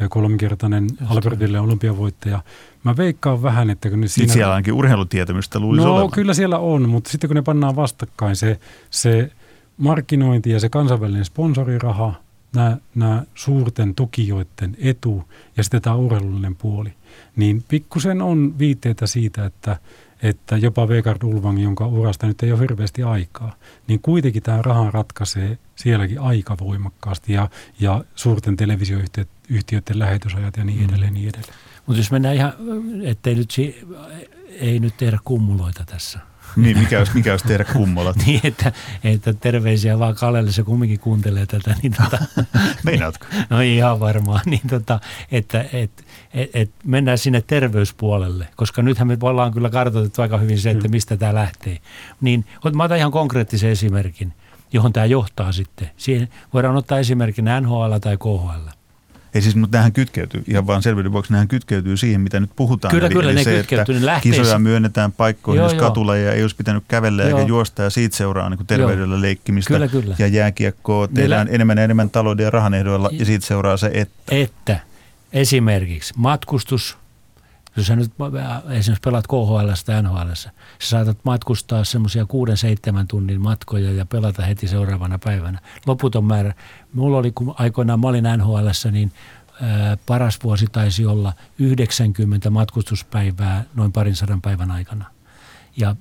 kolminkertainen 0.08 0.86
Albertille 1.08 1.60
olympiavoittaja. 1.60 2.42
Mä 2.84 2.96
veikkaan 2.96 3.42
vähän, 3.42 3.70
että 3.70 3.90
kun 3.90 4.00
ne 4.00 4.08
siinä... 4.08 4.32
Siellä 4.32 4.54
ainakin 4.54 4.74
urheilutietämystä 4.74 5.58
luulisi 5.58 5.86
No 5.86 5.94
olevan. 5.94 6.10
kyllä 6.10 6.34
siellä 6.34 6.58
on, 6.58 6.88
mutta 6.88 7.10
sitten 7.10 7.28
kun 7.28 7.34
ne 7.34 7.42
pannaan 7.42 7.76
vastakkain 7.76 8.36
se, 8.36 8.60
se 8.90 9.30
markkinointi 9.76 10.50
ja 10.50 10.60
se 10.60 10.68
kansainvälinen 10.68 11.24
sponsoriraha 11.24 12.14
nämä, 12.54 12.76
nämä 12.94 13.22
suurten 13.34 13.94
tukijoiden 13.94 14.76
etu 14.78 15.24
ja 15.56 15.62
sitten 15.62 15.82
tämä 15.82 15.96
urheilullinen 15.96 16.56
puoli, 16.56 16.92
niin 17.36 17.64
pikkusen 17.68 18.22
on 18.22 18.58
viitteitä 18.58 19.06
siitä, 19.06 19.44
että, 19.44 19.76
että 20.22 20.56
jopa 20.56 20.88
Vegard 20.88 21.22
Ulvang, 21.22 21.62
jonka 21.62 21.86
urasta 21.86 22.26
nyt 22.26 22.42
ei 22.42 22.52
ole 22.52 22.60
hirveästi 22.60 23.02
aikaa, 23.02 23.54
niin 23.86 24.00
kuitenkin 24.00 24.42
tämä 24.42 24.62
raha 24.62 24.90
ratkaisee 24.90 25.58
sielläkin 25.76 26.20
aika 26.20 26.56
voimakkaasti 26.60 27.32
ja, 27.32 27.48
ja 27.80 28.04
suurten 28.14 28.56
televisioyhtiöiden 28.56 29.98
lähetysajat 29.98 30.56
ja 30.56 30.64
niin 30.64 30.78
mm. 30.78 30.84
edelleen. 30.84 31.14
Niin 31.14 31.28
edelleen. 31.28 31.54
Mutta 31.86 32.00
jos 32.00 32.10
mennään 32.10 32.34
ihan, 32.34 32.52
ettei 33.04 33.34
nyt, 33.34 33.50
ei 34.60 34.78
nyt 34.78 34.96
tehdä 34.96 35.18
kummuloita 35.24 35.84
tässä– 35.86 36.18
niin, 36.56 36.78
mikä 36.78 36.98
olisi, 36.98 37.12
mikä 37.14 37.30
olisi 37.30 37.46
tehdä 37.46 37.64
kummolat? 37.64 38.16
niin, 38.26 38.40
että, 38.44 38.72
että 39.04 39.32
terveisiä 39.32 39.98
vaan 39.98 40.14
Kalelle, 40.14 40.52
se 40.52 40.62
kumminkin 40.62 41.00
kuuntelee 41.00 41.46
tätä. 41.46 41.76
Niin 41.82 41.92
tota, 41.92 42.18
Meinaatko? 42.84 43.26
no 43.50 43.60
ihan 43.60 44.00
varmaan. 44.00 44.40
Niin 44.46 44.68
tota, 44.70 45.00
että 45.32 45.64
et, 45.72 46.04
et, 46.34 46.50
et 46.54 46.70
mennään 46.84 47.18
sinne 47.18 47.40
terveyspuolelle, 47.40 48.48
koska 48.56 48.82
nythän 48.82 49.08
me 49.08 49.16
ollaan 49.20 49.52
kyllä 49.52 49.70
kartoitettu 49.70 50.22
aika 50.22 50.38
hyvin 50.38 50.58
se, 50.58 50.70
että 50.70 50.88
mistä 50.88 51.16
tämä 51.16 51.34
lähtee. 51.34 51.78
Niin, 52.20 52.44
mä 52.74 52.84
otan 52.84 52.98
ihan 52.98 53.12
konkreettisen 53.12 53.70
esimerkin, 53.70 54.32
johon 54.72 54.92
tämä 54.92 55.06
johtaa 55.06 55.52
sitten. 55.52 55.90
Siihen 55.96 56.28
voidaan 56.54 56.76
ottaa 56.76 56.98
esimerkkinä 56.98 57.60
NHL 57.60 57.96
tai 58.00 58.16
KHL. 58.16 58.83
Ei 59.34 59.42
siis, 59.42 59.56
mutta 59.56 59.76
nämähän 59.76 59.92
kytkeytyy, 59.92 60.44
ihan 60.48 60.66
vaan 60.66 60.82
selvyyden 60.82 61.12
vuoksi, 61.12 61.32
nämähän 61.32 61.48
kytkeytyy 61.48 61.96
siihen, 61.96 62.20
mitä 62.20 62.40
nyt 62.40 62.50
puhutaan. 62.56 62.94
Kyllä, 62.94 63.06
eli, 63.06 63.14
kyllä, 63.14 63.30
eli 63.30 63.38
ne 63.38 63.44
se, 63.44 63.60
että 63.60 64.20
kisoja 64.22 64.58
myönnetään 64.58 65.12
paikkoihin, 65.12 65.58
joo, 65.58 65.68
jos 65.68 65.74
katuleja 65.74 66.32
ei 66.32 66.42
olisi 66.42 66.56
pitänyt 66.56 66.84
kävellä 66.88 67.22
joo. 67.22 67.38
eikä 67.38 67.48
juosta 67.48 67.82
ja 67.82 67.90
siitä 67.90 68.16
seuraa 68.16 68.50
niin 68.50 68.66
terveydellä 68.66 69.14
joo. 69.14 69.22
leikkimistä. 69.22 69.74
Kyllä, 69.74 69.88
kyllä. 69.88 70.14
Ja 70.18 70.26
jääkiekkoa 70.26 71.08
tehdään 71.08 71.46
Niillä... 71.46 71.54
enemmän 71.54 71.78
ja 71.78 71.84
enemmän 71.84 72.10
talouden 72.10 72.44
ja 72.44 72.50
rahan 72.50 72.74
ehdoilla 72.74 73.08
ja 73.12 73.24
siitä 73.24 73.46
seuraa 73.46 73.76
se, 73.76 73.90
että. 73.94 74.22
Että 74.30 74.80
esimerkiksi 75.32 76.14
matkustus, 76.16 76.96
jos 77.76 77.86
sä 77.86 77.96
nyt 77.96 78.12
esimerkiksi 78.70 79.00
pelaat 79.04 79.26
KHL 79.26 79.70
tai 79.86 80.02
NHL, 80.02 80.32
sä 80.34 80.50
saatat 80.78 81.18
matkustaa 81.24 81.84
semmoisia 81.84 82.26
kuuden 82.26 82.56
seitsemän 82.56 83.08
tunnin 83.08 83.40
matkoja 83.40 83.92
ja 83.92 84.06
pelata 84.06 84.42
heti 84.42 84.68
seuraavana 84.68 85.18
päivänä. 85.24 85.58
Loputon 85.86 86.24
määrä. 86.24 86.54
Mulla 86.92 87.18
oli, 87.18 87.32
kun 87.32 87.54
aikoinaan 87.58 88.00
mä 88.00 88.08
olin 88.08 88.24
NHL, 88.36 88.68
niin 88.90 89.12
ää, 89.62 89.96
paras 90.06 90.38
vuosi 90.42 90.66
taisi 90.72 91.06
olla 91.06 91.32
90 91.58 92.50
matkustuspäivää 92.50 93.64
noin 93.74 93.92
parin 93.92 94.16
sadan 94.16 94.42
päivän 94.42 94.70
aikana. 94.70 95.04
Ja 95.76 95.96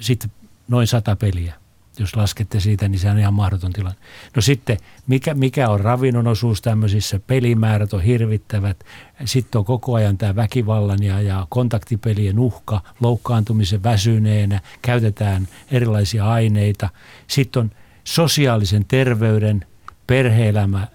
sitten 0.00 0.30
noin 0.68 0.86
sata 0.86 1.16
peliä. 1.16 1.61
Jos 1.98 2.16
laskette 2.16 2.60
siitä, 2.60 2.88
niin 2.88 2.98
se 2.98 3.10
on 3.10 3.18
ihan 3.18 3.34
mahdoton 3.34 3.72
tilanne. 3.72 3.98
No 4.36 4.42
sitten, 4.42 4.78
mikä, 5.06 5.34
mikä 5.34 5.68
on 5.68 5.80
ravinnon 5.80 6.26
osuus 6.26 6.62
tämmöisissä? 6.62 7.20
Pelimäärät 7.26 7.92
on 7.92 8.02
hirvittävät. 8.02 8.84
Sitten 9.24 9.58
on 9.58 9.64
koko 9.64 9.94
ajan 9.94 10.18
tämä 10.18 10.36
väkivallan 10.36 11.02
ja, 11.02 11.20
ja 11.20 11.46
kontaktipelien 11.48 12.38
uhka, 12.38 12.80
loukkaantumisen 13.00 13.82
väsyneenä. 13.82 14.60
Käytetään 14.82 15.48
erilaisia 15.70 16.24
aineita. 16.24 16.88
Sitten 17.26 17.60
on 17.60 17.70
sosiaalisen 18.04 18.84
terveyden, 18.84 19.66
perheelämä 20.06 20.88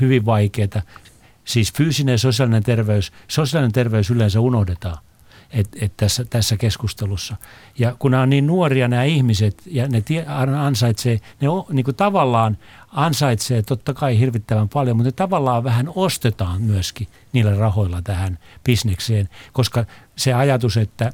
hyvin 0.00 0.26
vaikeaa. 0.26 0.82
Siis 1.44 1.72
fyysinen 1.72 2.12
ja 2.12 2.18
sosiaalinen 2.18 2.62
terveys, 2.62 3.12
sosiaalinen 3.28 3.72
terveys 3.72 4.10
yleensä 4.10 4.40
unohdetaan 4.40 5.05
et, 5.50 5.68
et 5.80 5.92
tässä, 5.96 6.24
tässä 6.24 6.56
keskustelussa. 6.56 7.36
Ja 7.78 7.96
kun 7.98 8.10
nämä 8.10 8.22
on 8.22 8.30
niin 8.30 8.46
nuoria 8.46 8.88
nämä 8.88 9.04
ihmiset 9.04 9.62
ja 9.66 9.88
ne 9.88 10.00
tie, 10.00 10.26
ansaitsee, 10.58 11.20
ne 11.40 11.48
on, 11.48 11.64
niin 11.70 11.84
kuin 11.84 11.94
tavallaan 11.94 12.58
ansaitsee 12.92 13.62
totta 13.62 13.94
kai 13.94 14.18
hirvittävän 14.18 14.68
paljon, 14.68 14.96
mutta 14.96 15.08
ne 15.08 15.12
tavallaan 15.12 15.64
vähän 15.64 15.92
ostetaan 15.94 16.62
myöskin 16.62 17.08
niillä 17.32 17.54
rahoilla 17.54 18.02
tähän 18.02 18.38
bisnekseen, 18.64 19.28
koska 19.52 19.84
se 20.16 20.34
ajatus, 20.34 20.76
että, 20.76 21.12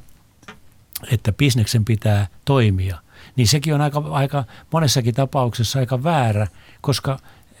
että 1.11 1.33
bisneksen 1.33 1.85
pitää 1.85 2.27
toimia, 2.45 2.97
niin 3.35 3.47
sekin 3.47 3.73
on 3.73 3.81
aika, 3.81 4.03
aika 4.09 4.43
monessakin 4.71 5.15
tapauksessa 5.15 5.79
aika 5.79 6.03
väärä, 6.03 6.47
koska 6.81 7.19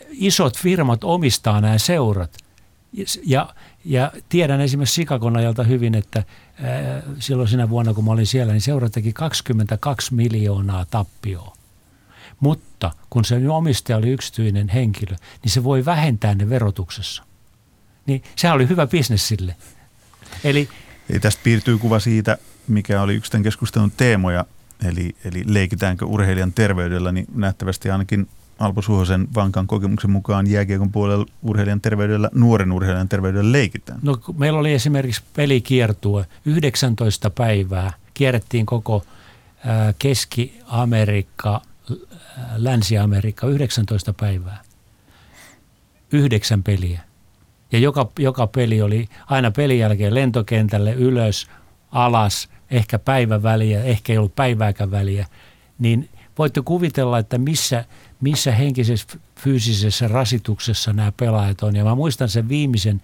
isot 0.09 0.57
firmat 0.57 1.03
omistaa 1.03 1.61
nämä 1.61 1.77
seurat. 1.77 2.37
Ja, 3.25 3.53
ja 3.85 4.11
tiedän 4.29 4.61
esimerkiksi 4.61 4.95
Sikakon 4.95 5.37
ajalta 5.37 5.63
hyvin, 5.63 5.95
että 5.95 6.23
silloin 7.19 7.49
sinä 7.49 7.69
vuonna, 7.69 7.93
kun 7.93 8.05
mä 8.05 8.11
olin 8.11 8.27
siellä, 8.27 8.53
niin 8.53 8.61
seura 8.61 8.89
teki 8.89 9.13
22 9.13 10.15
miljoonaa 10.15 10.85
tappioa. 10.85 11.53
Mutta 12.39 12.91
kun 13.09 13.25
se 13.25 13.49
omistaja 13.49 13.97
oli 13.97 14.09
yksityinen 14.09 14.69
henkilö, 14.69 15.15
niin 15.43 15.51
se 15.51 15.63
voi 15.63 15.85
vähentää 15.85 16.35
ne 16.35 16.49
verotuksessa. 16.49 17.23
Niin 18.05 18.23
sehän 18.35 18.55
oli 18.55 18.69
hyvä 18.69 18.87
bisnes 18.87 19.27
sille. 19.27 19.55
Eli, 20.43 20.69
Eli 21.09 21.19
tästä 21.19 21.41
piirtyy 21.43 21.77
kuva 21.77 21.99
siitä, 21.99 22.37
mikä 22.67 23.01
oli 23.01 23.15
yksi 23.15 23.31
tämän 23.31 23.43
keskustelun 23.43 23.91
teemoja, 23.91 24.45
eli, 24.85 25.15
eli 25.25 25.43
leikitäänkö 25.45 26.05
urheilijan 26.05 26.53
terveydellä, 26.53 27.11
niin 27.11 27.25
nähtävästi 27.35 27.89
ainakin 27.89 28.27
Alpo 28.63 28.81
Suhosen 28.81 29.27
vankan 29.35 29.67
kokemuksen 29.67 30.11
mukaan 30.11 30.47
jääkiekon 30.47 30.91
puolella 30.91 31.25
urheilijan 31.41 31.81
terveydellä, 31.81 32.29
nuoren 32.33 32.71
urheilijan 32.71 33.09
terveydellä 33.09 33.51
leikitään? 33.51 33.99
No 34.01 34.17
meillä 34.37 34.59
oli 34.59 34.73
esimerkiksi 34.73 35.23
pelikiertue 35.35 36.25
19 36.45 37.29
päivää. 37.29 37.93
Kierrettiin 38.13 38.65
koko 38.65 39.03
Keski-Amerikka, 39.99 41.61
Länsi-Amerikka 42.55 43.47
19 43.47 44.13
päivää. 44.13 44.61
Yhdeksän 46.11 46.63
peliä. 46.63 47.01
Ja 47.71 47.79
joka, 47.79 48.09
joka 48.19 48.47
peli 48.47 48.81
oli 48.81 49.07
aina 49.27 49.51
pelin 49.51 49.79
jälkeen 49.79 50.15
lentokentälle 50.15 50.93
ylös, 50.93 51.47
alas, 51.91 52.49
ehkä 52.71 52.99
päivän 52.99 53.43
väliä, 53.43 53.83
ehkä 53.83 54.13
ei 54.13 54.17
ollut 54.17 54.35
päivääkään 54.35 54.91
väliä. 54.91 55.27
Niin 55.79 56.09
voitte 56.37 56.61
kuvitella, 56.65 57.19
että 57.19 57.37
missä, 57.37 57.85
missä 58.23 58.51
henkisessä 58.51 59.17
fyysisessä 59.39 60.07
rasituksessa 60.07 60.93
nämä 60.93 61.11
pelaajat 61.11 61.63
on. 61.63 61.75
Ja 61.75 61.83
mä 61.83 61.95
muistan 61.95 62.29
sen 62.29 62.49
viimeisen, 62.49 63.01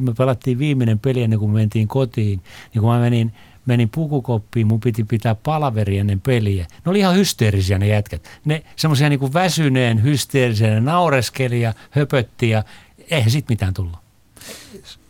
me 0.00 0.14
pelattiin 0.18 0.58
viimeinen 0.58 0.98
peli 0.98 1.22
ennen 1.22 1.38
kuin 1.38 1.50
me 1.50 1.54
mentiin 1.54 1.88
kotiin, 1.88 2.42
niin 2.74 2.82
kun 2.82 2.90
mä 2.90 3.00
menin, 3.00 3.32
menin 3.66 3.88
pukukoppiin, 3.88 4.66
mun 4.66 4.80
piti 4.80 5.04
pitää 5.04 5.34
palaveri 5.34 5.98
ennen 5.98 6.20
peliä. 6.20 6.66
Ne 6.84 6.90
oli 6.90 6.98
ihan 6.98 7.14
hysteerisiä 7.14 7.78
ne 7.78 7.86
jätkät. 7.86 8.28
Ne 8.44 8.62
semmoisia 8.76 9.08
niin 9.08 9.32
väsyneen, 9.34 10.02
hysteerisiä, 10.02 10.70
ne 10.70 10.80
naureskeli 10.80 11.60
ja 11.60 11.74
höpötti 11.90 12.50
ja 12.50 12.64
eihän 13.10 13.30
sit 13.30 13.48
mitään 13.48 13.74
tullut. 13.74 13.98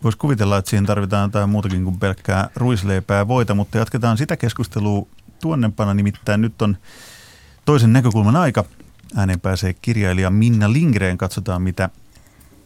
Voisi 0.03 0.19
kuvitella, 0.19 0.59
että 0.59 0.71
siihen 0.71 0.87
tarvitaan 0.87 1.29
jotain 1.29 1.51
muutakin 1.51 1.85
kuin 1.85 1.99
pelkkää 1.99 2.51
ruisleipää 2.55 3.29
voita, 3.29 3.55
mutta 3.55 3.79
jatketaan 3.79 4.19
sitä 4.19 4.37
keskustelua 4.37 5.07
tuonnempana. 5.43 5.95
Nimittäin 5.95 6.41
nyt 6.41 6.63
on 6.63 6.77
toisen 7.65 7.93
näkökulman 7.93 8.37
aika. 8.37 8.65
Ääneen 9.17 9.41
pääsee 9.41 9.73
kirjailija 9.73 10.31
Minna 10.31 10.73
Lindgren. 10.73 11.19
Katsotaan, 11.19 11.63
mitä 11.63 11.91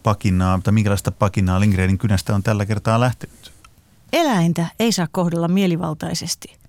pakinaa, 0.02 0.60
tai 0.64 0.72
minkälaista 0.72 1.12
pakinaa 1.12 1.60
Lindgrenin 1.60 1.98
kynästä 1.98 2.34
on 2.34 2.42
tällä 2.42 2.66
kertaa 2.66 3.00
lähtenyt. 3.00 3.52
Eläintä 4.12 4.66
ei 4.78 4.92
saa 4.92 5.08
kohdella 5.12 5.48
mielivaltaisesti. 5.48 6.61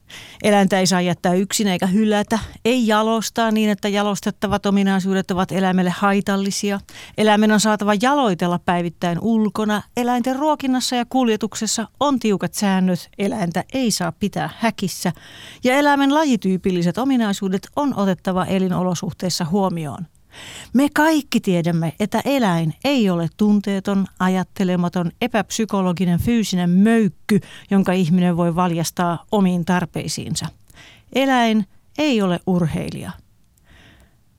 Eläintä 0.44 0.80
ei 0.80 0.88
saa 0.88 1.02
jättää 1.02 1.34
yksin 1.34 1.68
eikä 1.68 1.88
hylätä, 1.88 2.40
ei 2.66 2.88
jalostaa 2.88 3.52
niin, 3.52 3.70
että 3.70 3.88
jalostettavat 3.88 4.66
ominaisuudet 4.66 5.32
ovat 5.32 5.52
eläimelle 5.52 5.90
haitallisia. 5.90 6.80
Eläimen 7.18 7.52
on 7.52 7.60
saatava 7.60 7.94
jaloitella 8.02 8.60
päivittäin 8.60 9.20
ulkona. 9.22 9.82
Eläinten 9.98 10.36
ruokinnassa 10.36 10.96
ja 10.96 11.06
kuljetuksessa 11.10 11.88
on 12.00 12.20
tiukat 12.20 12.54
säännöt. 12.54 13.10
Eläintä 13.18 13.64
ei 13.74 13.92
saa 13.92 14.12
pitää 14.12 14.50
häkissä. 14.58 15.12
Ja 15.64 15.76
eläimen 15.76 16.14
lajityypilliset 16.14 16.98
ominaisuudet 16.98 17.68
on 17.76 17.94
otettava 17.98 18.46
elinolosuhteissa 18.46 19.46
huomioon. 19.46 20.06
Me 20.74 20.88
kaikki 20.94 21.40
tiedämme, 21.40 21.94
että 22.00 22.22
eläin 22.26 22.74
ei 22.84 23.10
ole 23.10 23.28
tunteeton, 23.38 24.06
ajattelematon, 24.20 25.12
epäpsykologinen 25.22 26.20
fyysinen 26.20 26.70
möykky, 26.70 27.40
jonka 27.72 27.92
ihminen 27.92 28.38
voi 28.38 28.56
valjastaa 28.56 29.26
omiin 29.32 29.66
tarpeisiinsa. 29.66 30.46
Eläin 31.14 31.66
ei 31.98 32.22
ole 32.22 32.40
urheilija. 32.48 33.12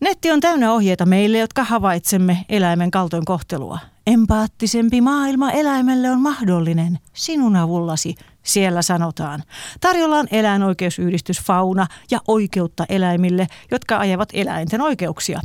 Netti 0.00 0.30
on 0.30 0.40
täynnä 0.40 0.72
ohjeita 0.72 1.06
meille, 1.06 1.38
jotka 1.38 1.64
havaitsemme 1.64 2.44
eläimen 2.48 2.90
kaltoinkohtelua. 2.90 3.78
Empaattisempi 4.06 5.00
maailma 5.00 5.50
eläimelle 5.50 6.10
on 6.10 6.20
mahdollinen 6.20 6.98
sinun 7.12 7.56
avullasi, 7.56 8.14
siellä 8.44 8.82
sanotaan. 8.82 9.42
Tarjolla 9.80 10.16
on 10.16 10.26
eläinoikeusyhdistys 10.30 11.40
Fauna 11.40 11.86
ja 12.10 12.20
oikeutta 12.28 12.84
eläimille, 12.88 13.46
jotka 13.70 13.98
ajavat 13.98 14.28
eläinten 14.32 14.80
oikeuksia. 14.80 15.40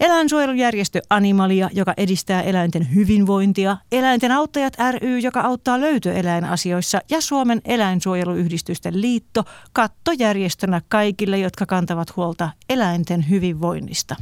Eläinsuojelujärjestö 0.00 1.00
Animalia, 1.10 1.70
joka 1.72 1.94
edistää 1.96 2.42
eläinten 2.42 2.94
hyvinvointia, 2.94 3.76
Eläinten 3.92 4.32
auttajat 4.32 4.74
ry, 5.00 5.18
joka 5.18 5.40
auttaa 5.40 5.80
löytöeläinasioissa 5.80 7.00
ja 7.10 7.20
Suomen 7.20 7.60
eläinsuojeluyhdistysten 7.64 9.00
liitto 9.00 9.44
kattojärjestönä 9.72 10.80
kaikille, 10.88 11.38
jotka 11.38 11.66
kantavat 11.66 12.16
huolta 12.16 12.50
eläinten 12.68 13.28
hyvinvoinnista. 13.30 14.16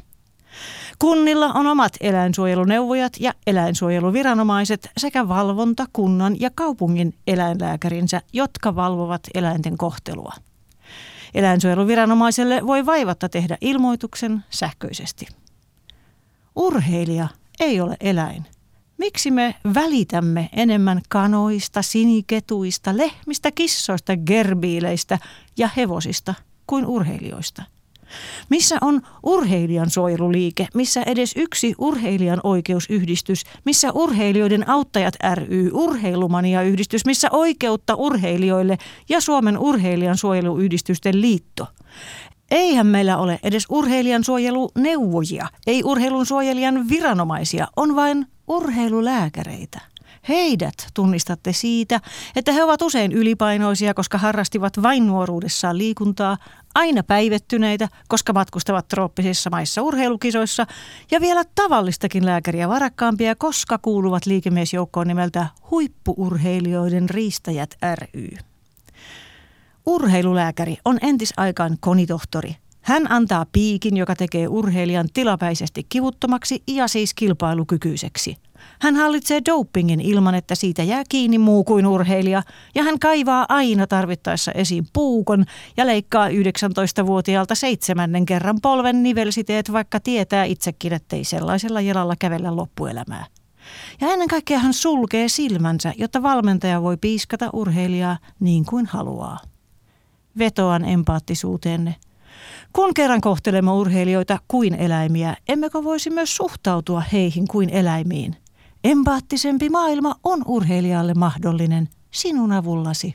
Kunnilla 0.98 1.46
on 1.46 1.66
omat 1.66 1.92
eläinsuojeluneuvojat 2.00 3.12
ja 3.20 3.32
eläinsuojeluviranomaiset 3.46 4.90
sekä 4.96 5.28
valvonta 5.28 5.86
kunnan 5.92 6.40
ja 6.40 6.50
kaupungin 6.54 7.14
eläinlääkärinsä, 7.26 8.22
jotka 8.32 8.76
valvovat 8.76 9.22
eläinten 9.34 9.78
kohtelua. 9.78 10.32
Eläinsuojeluviranomaiselle 11.34 12.66
voi 12.66 12.86
vaivatta 12.86 13.28
tehdä 13.28 13.58
ilmoituksen 13.60 14.44
sähköisesti. 14.50 15.26
Urheilija 16.56 17.28
ei 17.60 17.80
ole 17.80 17.96
eläin. 18.00 18.44
Miksi 18.98 19.30
me 19.30 19.54
välitämme 19.74 20.48
enemmän 20.52 21.00
kanoista, 21.08 21.82
siniketuista, 21.82 22.96
lehmistä, 22.96 23.50
kissoista, 23.50 24.16
gerbiileistä 24.16 25.18
ja 25.56 25.68
hevosista 25.76 26.34
kuin 26.66 26.86
urheilijoista? 26.86 27.62
Missä 28.48 28.78
on 28.80 29.00
urheilijan 29.22 29.90
suojeluliike, 29.90 30.68
missä 30.74 31.02
edes 31.02 31.32
yksi 31.36 31.74
urheilijan 31.78 32.40
oikeusyhdistys, 32.42 33.44
missä 33.64 33.92
urheilijoiden 33.92 34.68
auttajat 34.68 35.14
ry, 35.34 35.70
urheilumania-yhdistys, 35.72 37.06
missä 37.06 37.28
oikeutta 37.30 37.94
urheilijoille 37.94 38.78
ja 39.08 39.20
Suomen 39.20 39.58
urheilijan 39.58 40.16
suojeluyhdistysten 40.16 41.20
liitto. 41.20 41.66
Eihän 42.50 42.86
meillä 42.86 43.16
ole 43.16 43.38
edes 43.42 43.66
urheilijan 43.68 44.24
suojeluneuvojia, 44.24 45.46
ei 45.66 45.82
urheilun 45.84 46.26
suojelijan 46.26 46.88
viranomaisia, 46.88 47.68
on 47.76 47.96
vain 47.96 48.26
urheilulääkäreitä. 48.48 49.93
Heidät 50.28 50.74
tunnistatte 50.94 51.52
siitä, 51.52 52.00
että 52.36 52.52
he 52.52 52.64
ovat 52.64 52.82
usein 52.82 53.12
ylipainoisia, 53.12 53.94
koska 53.94 54.18
harrastivat 54.18 54.82
vain 54.82 55.06
nuoruudessaan 55.06 55.78
liikuntaa, 55.78 56.36
aina 56.74 57.02
päivettyneitä, 57.02 57.88
koska 58.08 58.32
matkustavat 58.32 58.88
trooppisissa 58.88 59.50
maissa 59.50 59.82
urheilukisoissa, 59.82 60.66
ja 61.10 61.20
vielä 61.20 61.42
tavallistakin 61.54 62.26
lääkäriä 62.26 62.68
varakkaampia, 62.68 63.34
koska 63.34 63.78
kuuluvat 63.78 64.26
liikemiesjoukkoon 64.26 65.06
nimeltä 65.06 65.46
Huippuurheilijoiden 65.70 67.10
riistäjät 67.10 67.76
ry. 67.94 68.28
Urheilulääkäri 69.86 70.76
on 70.84 70.98
entisaikaan 71.02 71.76
konitohtori. 71.80 72.56
Hän 72.80 73.12
antaa 73.12 73.46
piikin, 73.52 73.96
joka 73.96 74.16
tekee 74.16 74.48
urheilijan 74.48 75.08
tilapäisesti 75.14 75.86
kivuttomaksi 75.88 76.62
ja 76.66 76.88
siis 76.88 77.14
kilpailukykyiseksi. 77.14 78.36
Hän 78.80 78.96
hallitsee 78.96 79.40
dopingin 79.48 80.00
ilman, 80.00 80.34
että 80.34 80.54
siitä 80.54 80.82
jää 80.82 81.02
kiinni 81.08 81.38
muu 81.38 81.64
kuin 81.64 81.86
urheilija, 81.86 82.42
ja 82.74 82.82
hän 82.82 82.98
kaivaa 82.98 83.46
aina 83.48 83.86
tarvittaessa 83.86 84.52
esiin 84.52 84.86
puukon 84.92 85.44
ja 85.76 85.86
leikkaa 85.86 86.28
19-vuotiaalta 86.28 87.54
seitsemännen 87.54 88.26
kerran 88.26 88.60
polven 88.62 89.02
nivelsiteet, 89.02 89.72
vaikka 89.72 90.00
tietää 90.00 90.44
itsekin, 90.44 90.92
ettei 90.92 91.24
sellaisella 91.24 91.80
jalalla 91.80 92.14
kävellä 92.18 92.56
loppuelämää. 92.56 93.26
Ja 94.00 94.12
ennen 94.12 94.28
kaikkea 94.28 94.58
hän 94.58 94.74
sulkee 94.74 95.28
silmänsä, 95.28 95.92
jotta 95.98 96.22
valmentaja 96.22 96.82
voi 96.82 96.96
piiskata 96.96 97.50
urheilijaa 97.52 98.18
niin 98.40 98.64
kuin 98.64 98.86
haluaa. 98.86 99.38
Vetoan 100.38 100.84
empaattisuuteenne. 100.84 101.96
Kun 102.72 102.94
kerran 102.94 103.20
kohtelemme 103.20 103.70
urheilijoita 103.70 104.38
kuin 104.48 104.74
eläimiä, 104.74 105.36
emmekö 105.48 105.84
voisi 105.84 106.10
myös 106.10 106.36
suhtautua 106.36 107.00
heihin 107.12 107.48
kuin 107.48 107.70
eläimiin? 107.70 108.36
Empaattisempi 108.84 109.70
maailma 109.70 110.14
on 110.24 110.42
urheilijalle 110.46 111.14
mahdollinen 111.14 111.88
sinun 112.10 112.52
avullasi. 112.52 113.14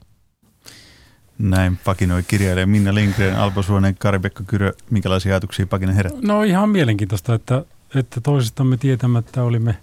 Näin 1.37 1.79
pakinoi 1.85 2.23
kirjailija 2.23 2.67
Minna 2.67 2.95
Lindgren, 2.95 3.35
Alpo 3.35 3.63
Suonen, 3.63 3.95
Kari-Pekka 3.95 4.43
Kyrö. 4.43 4.73
Minkälaisia 4.89 5.31
ajatuksia 5.31 5.67
pakina 5.67 5.93
herättää? 5.93 6.21
No 6.23 6.43
ihan 6.43 6.69
mielenkiintoista, 6.69 7.33
että, 7.33 7.65
että 7.95 8.21
toisistamme 8.21 8.77
tietämättä 8.77 9.43
olimme, 9.43 9.77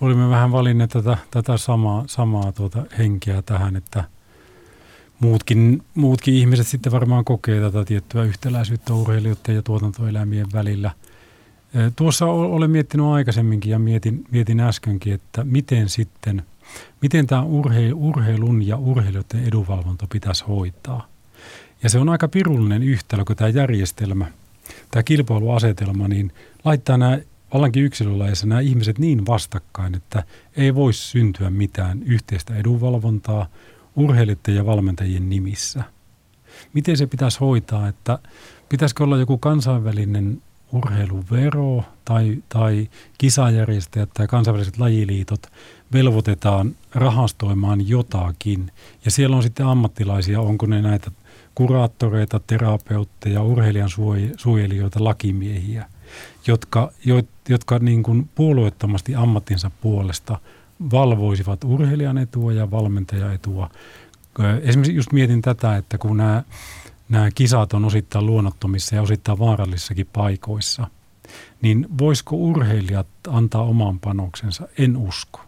olimme 0.00 0.30
vähän 0.30 0.52
valinneet 0.52 0.90
tätä, 0.90 1.16
tätä 1.30 1.56
samaa, 1.56 2.04
samaa 2.06 2.52
tuota 2.52 2.82
henkeä 2.98 3.42
tähän, 3.42 3.76
että 3.76 4.04
muutkin, 5.20 5.82
muutkin 5.94 6.34
ihmiset 6.34 6.66
sitten 6.66 6.92
varmaan 6.92 7.24
kokee 7.24 7.60
tätä 7.60 7.84
tiettyä 7.84 8.22
yhtäläisyyttä 8.22 8.94
urheilijoiden 8.94 9.54
ja 9.54 9.62
tuotantoeläimien 9.62 10.46
välillä– 10.52 10.90
Tuossa 11.96 12.26
olen 12.26 12.70
miettinyt 12.70 13.06
aikaisemminkin 13.06 13.70
ja 13.70 13.78
mietin, 13.78 14.24
mietin 14.30 14.60
äskenkin, 14.60 15.14
että 15.14 15.44
miten 15.44 15.88
sitten, 15.88 16.42
miten 17.02 17.26
tämä 17.26 17.42
urhe, 17.42 17.92
urheilun 17.92 18.66
ja 18.66 18.76
urheilijoiden 18.76 19.44
edunvalvonta 19.44 20.06
pitäisi 20.12 20.44
hoitaa. 20.48 21.06
Ja 21.82 21.90
se 21.90 21.98
on 21.98 22.08
aika 22.08 22.28
pirullinen 22.28 22.82
yhtälö, 22.82 23.24
kun 23.24 23.36
tämä 23.36 23.48
järjestelmä, 23.48 24.26
tämä 24.90 25.02
kilpailuasetelma, 25.02 26.08
niin 26.08 26.32
laittaa 26.64 26.98
nämä 26.98 27.18
vallankin 27.54 27.84
yksilölajeissa 27.84 28.46
nämä 28.46 28.60
ihmiset 28.60 28.98
niin 28.98 29.26
vastakkain, 29.26 29.94
että 29.94 30.24
ei 30.56 30.74
voisi 30.74 31.00
syntyä 31.00 31.50
mitään 31.50 32.02
yhteistä 32.02 32.54
edunvalvontaa 32.54 33.46
urheilijoiden 33.96 34.54
ja 34.54 34.66
valmentajien 34.66 35.28
nimissä. 35.28 35.84
Miten 36.72 36.96
se 36.96 37.06
pitäisi 37.06 37.40
hoitaa, 37.40 37.88
että 37.88 38.18
pitäisikö 38.68 39.04
olla 39.04 39.16
joku 39.16 39.38
kansainvälinen 39.38 40.42
urheiluvero 40.72 41.84
tai, 42.04 42.42
tai 42.48 42.88
kisajärjestäjät 43.18 44.10
tai 44.14 44.26
kansainväliset 44.26 44.78
lajiliitot 44.78 45.46
velvoitetaan 45.92 46.76
rahastoimaan 46.94 47.88
jotakin. 47.88 48.72
Ja 49.04 49.10
siellä 49.10 49.36
on 49.36 49.42
sitten 49.42 49.66
ammattilaisia, 49.66 50.40
onko 50.40 50.66
ne 50.66 50.82
näitä 50.82 51.10
kuraattoreita, 51.54 52.40
terapeutteja, 52.46 53.42
urheilijan 53.42 53.90
suojelijoita, 54.36 55.04
lakimiehiä, 55.04 55.86
jotka, 56.46 56.92
jo, 57.04 57.22
jotka 57.48 57.78
niin 57.78 58.02
kuin 58.02 58.30
puolueettomasti 58.34 59.14
ammattinsa 59.14 59.70
puolesta 59.80 60.38
valvoisivat 60.92 61.64
urheilijan 61.64 62.18
etua 62.18 62.52
ja 62.52 62.70
valmentajan 62.70 63.34
etua. 63.34 63.70
Esimerkiksi 64.62 64.94
just 64.96 65.12
mietin 65.12 65.42
tätä, 65.42 65.76
että 65.76 65.98
kun 65.98 66.16
nämä 66.16 66.42
nämä 67.10 67.30
kisat 67.30 67.72
on 67.72 67.84
osittain 67.84 68.26
luonnottomissa 68.26 68.94
ja 68.94 69.02
osittain 69.02 69.38
vaarallisissakin 69.38 70.06
paikoissa, 70.12 70.86
niin 71.62 71.86
voisiko 71.98 72.36
urheilijat 72.36 73.06
antaa 73.28 73.62
oman 73.62 74.00
panoksensa? 74.00 74.68
En 74.78 74.96
usko. 74.96 75.40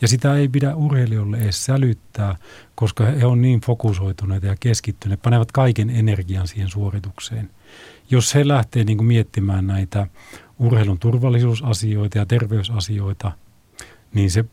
Ja 0.00 0.08
sitä 0.08 0.36
ei 0.36 0.48
pidä 0.48 0.74
urheilijoille 0.74 1.38
edes 1.38 1.64
sälyttää, 1.64 2.36
koska 2.74 3.04
he 3.04 3.26
on 3.26 3.42
niin 3.42 3.60
fokusoituneita 3.60 4.46
ja 4.46 4.56
keskittyneet, 4.60 5.22
panevat 5.22 5.52
kaiken 5.52 5.90
energian 5.90 6.48
siihen 6.48 6.70
suoritukseen. 6.70 7.50
Jos 8.10 8.34
he 8.34 8.48
lähtee 8.48 8.84
niin 8.84 8.98
kuin 8.98 9.06
miettimään 9.06 9.66
näitä 9.66 10.06
urheilun 10.58 10.98
turvallisuusasioita 10.98 12.18
ja 12.18 12.26
terveysasioita, 12.26 13.32
niin 14.14 14.30
se 14.30 14.44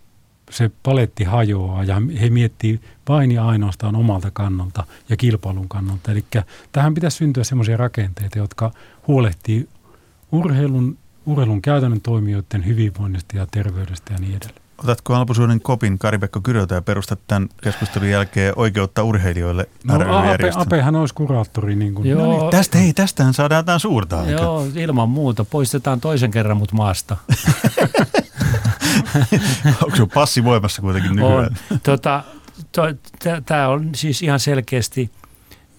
se 0.49 0.71
paletti 0.83 1.23
hajoaa 1.23 1.83
ja 1.83 2.01
he 2.21 2.29
miettii 2.29 2.79
vain 3.09 3.31
ja 3.31 3.47
ainoastaan 3.47 3.95
omalta 3.95 4.31
kannalta 4.31 4.83
ja 5.09 5.17
kilpailun 5.17 5.69
kannalta. 5.69 6.11
Eli 6.11 6.25
tähän 6.71 6.93
pitäisi 6.93 7.17
syntyä 7.17 7.43
sellaisia 7.43 7.77
rakenteita, 7.77 8.37
jotka 8.37 8.71
huolehtii 9.07 9.69
urheilun, 10.31 10.97
urheilun 11.25 11.61
käytännön 11.61 12.01
toimijoiden 12.01 12.65
hyvinvoinnista 12.65 13.37
ja 13.37 13.47
terveydestä 13.51 14.13
ja 14.13 14.19
niin 14.19 14.35
edelleen. 14.35 14.69
Otatko 14.83 15.15
Alposuuden 15.15 15.61
kopin 15.61 15.99
Kari-Pekka 15.99 16.41
Kyröltä 16.41 16.75
ja 16.75 16.81
perustat 16.81 17.19
tämän 17.27 17.49
keskustelun 17.63 18.09
jälkeen 18.09 18.53
oikeutta 18.55 19.03
urheilijoille 19.03 19.69
no, 19.83 19.95
Ape, 19.95 20.51
Apehan 20.55 20.95
olisi 20.95 21.13
kuraattori. 21.13 21.75
Niin 21.75 21.95
kuin. 21.95 22.09
Joo. 22.09 22.25
No 22.25 22.39
niin, 22.39 22.51
tästä, 22.51 22.77
hei, 22.77 22.93
tästähän 22.93 23.33
saadaan 23.33 23.59
jotain 23.59 23.79
suurta 23.79 24.23
Joo, 24.29 24.67
ilman 24.75 25.09
muuta. 25.09 25.45
Poistetaan 25.45 26.01
toisen 26.01 26.31
kerran 26.31 26.57
mut 26.57 26.71
maasta. 26.71 27.17
Onko 29.83 29.95
se 29.95 30.05
passi 30.13 30.43
voimassa 30.43 30.81
kuitenkin 30.81 31.15
nykyään? 31.15 31.55
On. 31.71 31.79
Tota, 31.83 32.23
to, 32.71 32.81
Tämä 33.45 33.67
on 33.67 33.89
siis 33.95 34.21
ihan 34.21 34.39
selkeästi, 34.39 35.11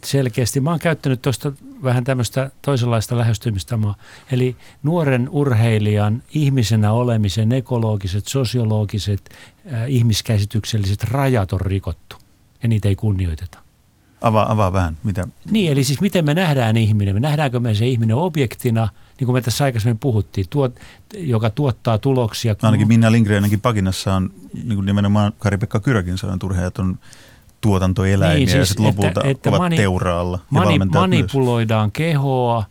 selkeästi. 0.04 0.60
Mä 0.60 0.70
oon 0.70 0.78
käyttänyt 0.78 1.22
tuosta 1.22 1.52
vähän 1.82 2.04
tämmöistä 2.04 2.50
toisenlaista 2.62 3.18
lähestymistamaa. 3.18 3.94
Eli 4.32 4.56
nuoren 4.82 5.28
urheilijan 5.30 6.22
ihmisenä 6.34 6.92
olemisen 6.92 7.52
ekologiset, 7.52 8.26
sosiologiset, 8.26 9.30
äh, 9.72 9.90
ihmiskäsitykselliset 9.90 11.04
rajat 11.04 11.52
on 11.52 11.60
rikottu 11.60 12.16
ja 12.62 12.68
niitä 12.68 12.88
ei 12.88 12.96
kunnioiteta. 12.96 13.69
Avaa, 14.20 14.52
avaa 14.52 14.72
vähän. 14.72 14.96
Mitä? 15.04 15.28
Niin, 15.50 15.72
eli 15.72 15.85
siis 15.85 16.00
miten 16.00 16.24
me 16.24 16.35
nähdään 16.35 16.76
ihminen? 16.76 17.14
Me 17.14 17.20
nähdäänkö 17.20 17.61
me 17.61 17.74
se 17.74 17.87
ihminen 17.87 18.16
objektina, 18.16 18.88
niin 19.18 19.26
kuin 19.26 19.35
me 19.35 19.40
tässä 19.40 19.64
aikaisemmin 19.64 19.98
puhuttiin, 19.98 20.46
tuot, 20.50 20.74
joka 21.16 21.50
tuottaa 21.50 21.98
tuloksia. 21.98 22.54
Ainakin 22.62 22.88
Minna 22.88 23.12
Lindgrenenkin 23.12 23.61
pakinassa 23.61 24.14
on, 24.14 24.30
niin 24.54 24.74
kuin 24.74 24.87
nimenomaan 24.87 25.33
Kari-Pekka 25.38 25.80
Kyrökin 25.80 26.18
sanoi, 26.18 26.37
että 26.66 26.83
on 26.83 26.98
tuotantoeläimiä 27.61 28.38
niin, 28.38 28.48
siis, 28.48 28.59
ja 28.59 28.64
sitten 28.64 28.87
lopulta 28.87 29.09
että, 29.09 29.30
että 29.30 29.48
ovat 29.48 29.59
mani, 29.59 29.76
teuraalla. 29.76 30.38
Mani, 30.50 30.78
manipuloidaan 30.78 31.87
myös. 31.87 31.92
kehoa, 31.92 32.64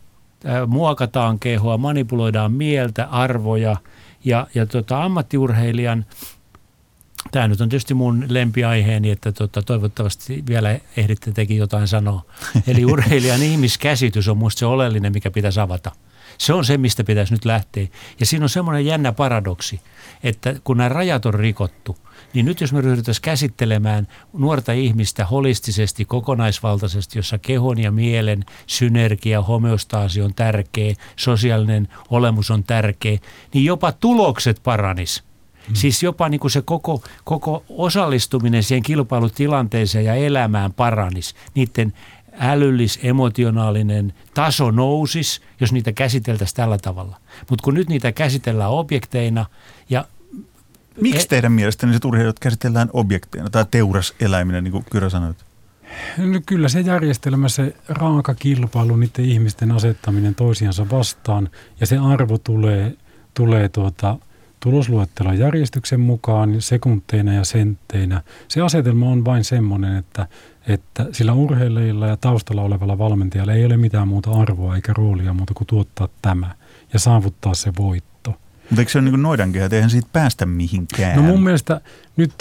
äh, 0.45 0.67
muokataan 0.67 1.39
kehoa, 1.39 1.77
manipuloidaan 1.77 2.51
mieltä, 2.51 3.05
arvoja 3.05 3.77
ja, 4.25 4.47
ja 4.55 4.65
tota, 4.65 5.03
ammattiurheilijan– 5.03 6.05
Tämä 7.31 7.47
nyt 7.47 7.61
on 7.61 7.69
tietysti 7.69 7.93
mun 7.93 8.25
lempiaiheeni, 8.27 9.11
että 9.11 9.31
tota, 9.31 9.61
toivottavasti 9.61 10.43
vielä 10.47 10.79
ehditte 10.97 11.31
tekin 11.31 11.57
jotain 11.57 11.87
sanoa. 11.87 12.25
Eli 12.67 12.85
urheilijan 12.85 13.43
ihmiskäsitys 13.43 14.27
on 14.27 14.37
minusta 14.37 14.59
se 14.59 14.65
oleellinen, 14.65 15.13
mikä 15.13 15.31
pitäisi 15.31 15.59
avata. 15.59 15.91
Se 16.37 16.53
on 16.53 16.65
se, 16.65 16.77
mistä 16.77 17.03
pitäisi 17.03 17.33
nyt 17.33 17.45
lähteä. 17.45 17.87
Ja 18.19 18.25
siinä 18.25 18.45
on 18.45 18.49
semmoinen 18.49 18.85
jännä 18.85 19.11
paradoksi, 19.11 19.81
että 20.23 20.55
kun 20.63 20.77
nämä 20.77 20.89
rajat 20.89 21.25
on 21.25 21.33
rikottu, 21.33 21.97
niin 22.33 22.45
nyt 22.45 22.61
jos 22.61 22.73
me 22.73 22.81
ryhdyttäisiin 22.81 23.21
käsittelemään 23.21 24.07
nuorta 24.33 24.71
ihmistä 24.71 25.25
holistisesti, 25.25 26.05
kokonaisvaltaisesti, 26.05 27.19
jossa 27.19 27.37
kehon 27.37 27.79
ja 27.79 27.91
mielen 27.91 28.45
synergia, 28.67 29.41
homeostaasi 29.41 30.21
on 30.21 30.33
tärkeä, 30.33 30.95
sosiaalinen 31.15 31.87
olemus 32.09 32.51
on 32.51 32.63
tärkeä, 32.63 33.17
niin 33.53 33.65
jopa 33.65 33.91
tulokset 33.91 34.59
paranis 34.63 35.28
Mm. 35.69 35.75
Siis 35.75 36.03
jopa 36.03 36.29
niin 36.29 36.39
kuin 36.39 36.51
se 36.51 36.61
koko, 36.61 37.03
koko 37.23 37.63
osallistuminen 37.69 38.63
siihen 38.63 38.83
kilpailutilanteeseen 38.83 40.05
ja 40.05 40.15
elämään 40.15 40.73
paranis. 40.73 41.35
Niiden 41.55 41.93
älyllis, 42.39 42.99
emotionaalinen 43.03 44.13
taso 44.33 44.71
nousis, 44.71 45.41
jos 45.59 45.73
niitä 45.73 45.91
käsiteltäisiin 45.91 46.55
tällä 46.55 46.77
tavalla. 46.77 47.17
Mutta 47.49 47.63
kun 47.63 47.73
nyt 47.73 47.89
niitä 47.89 48.11
käsitellään 48.11 48.71
objekteina 48.71 49.45
ja 49.89 50.05
Miksi 51.01 51.25
e- 51.25 51.27
teidän 51.27 51.51
mielestä 51.51 51.87
se 51.91 51.99
urheilijat 52.05 52.39
käsitellään 52.39 52.89
objekteina 52.93 53.49
tai 53.49 53.65
teuraseläiminä, 53.71 54.61
niin 54.61 54.71
kuin 54.71 54.85
Kyrä 54.91 55.09
sanoit? 55.09 55.37
No 56.17 56.41
kyllä 56.45 56.69
se 56.69 56.79
järjestelmä, 56.79 57.49
se 57.49 57.75
raaka 57.89 58.33
kilpailu, 58.33 58.95
niiden 58.95 59.25
ihmisten 59.25 59.71
asettaminen 59.71 60.35
toisiansa 60.35 60.89
vastaan 60.91 61.49
ja 61.79 61.87
se 61.87 61.97
arvo 61.97 62.37
tulee, 62.37 62.97
tulee 63.33 63.69
tuota, 63.69 64.17
tulosluettelon 64.59 65.39
järjestyksen 65.39 65.99
mukaan 65.99 66.61
sekunteina 66.61 67.33
ja 67.33 67.43
sentteinä. 67.43 68.21
Se 68.47 68.61
asetelma 68.61 69.09
on 69.09 69.25
vain 69.25 69.43
semmoinen, 69.43 69.95
että, 69.95 70.27
että 70.67 71.05
sillä 71.11 71.33
urheilijalla 71.33 72.07
ja 72.07 72.17
taustalla 72.17 72.61
olevalla 72.61 72.97
valmentajalla 72.97 73.53
ei 73.53 73.65
ole 73.65 73.77
mitään 73.77 74.07
muuta 74.07 74.31
arvoa 74.31 74.75
eikä 74.75 74.93
roolia 74.93 75.33
muuta 75.33 75.53
kuin 75.53 75.67
tuottaa 75.67 76.09
tämä 76.21 76.55
ja 76.93 76.99
saavuttaa 76.99 77.53
se 77.53 77.73
voitto. 77.77 78.29
Mutta 78.69 78.81
eikö 78.81 78.91
se 78.91 78.99
ole 78.99 79.09
niin 79.09 79.21
noidankehä, 79.21 79.65
että 79.65 79.75
eihän 79.75 79.89
siitä 79.89 80.09
päästä 80.13 80.45
mihinkään? 80.45 81.15
No 81.15 81.21
mun 81.21 81.43
mielestä 81.43 81.81
nyt 82.17 82.33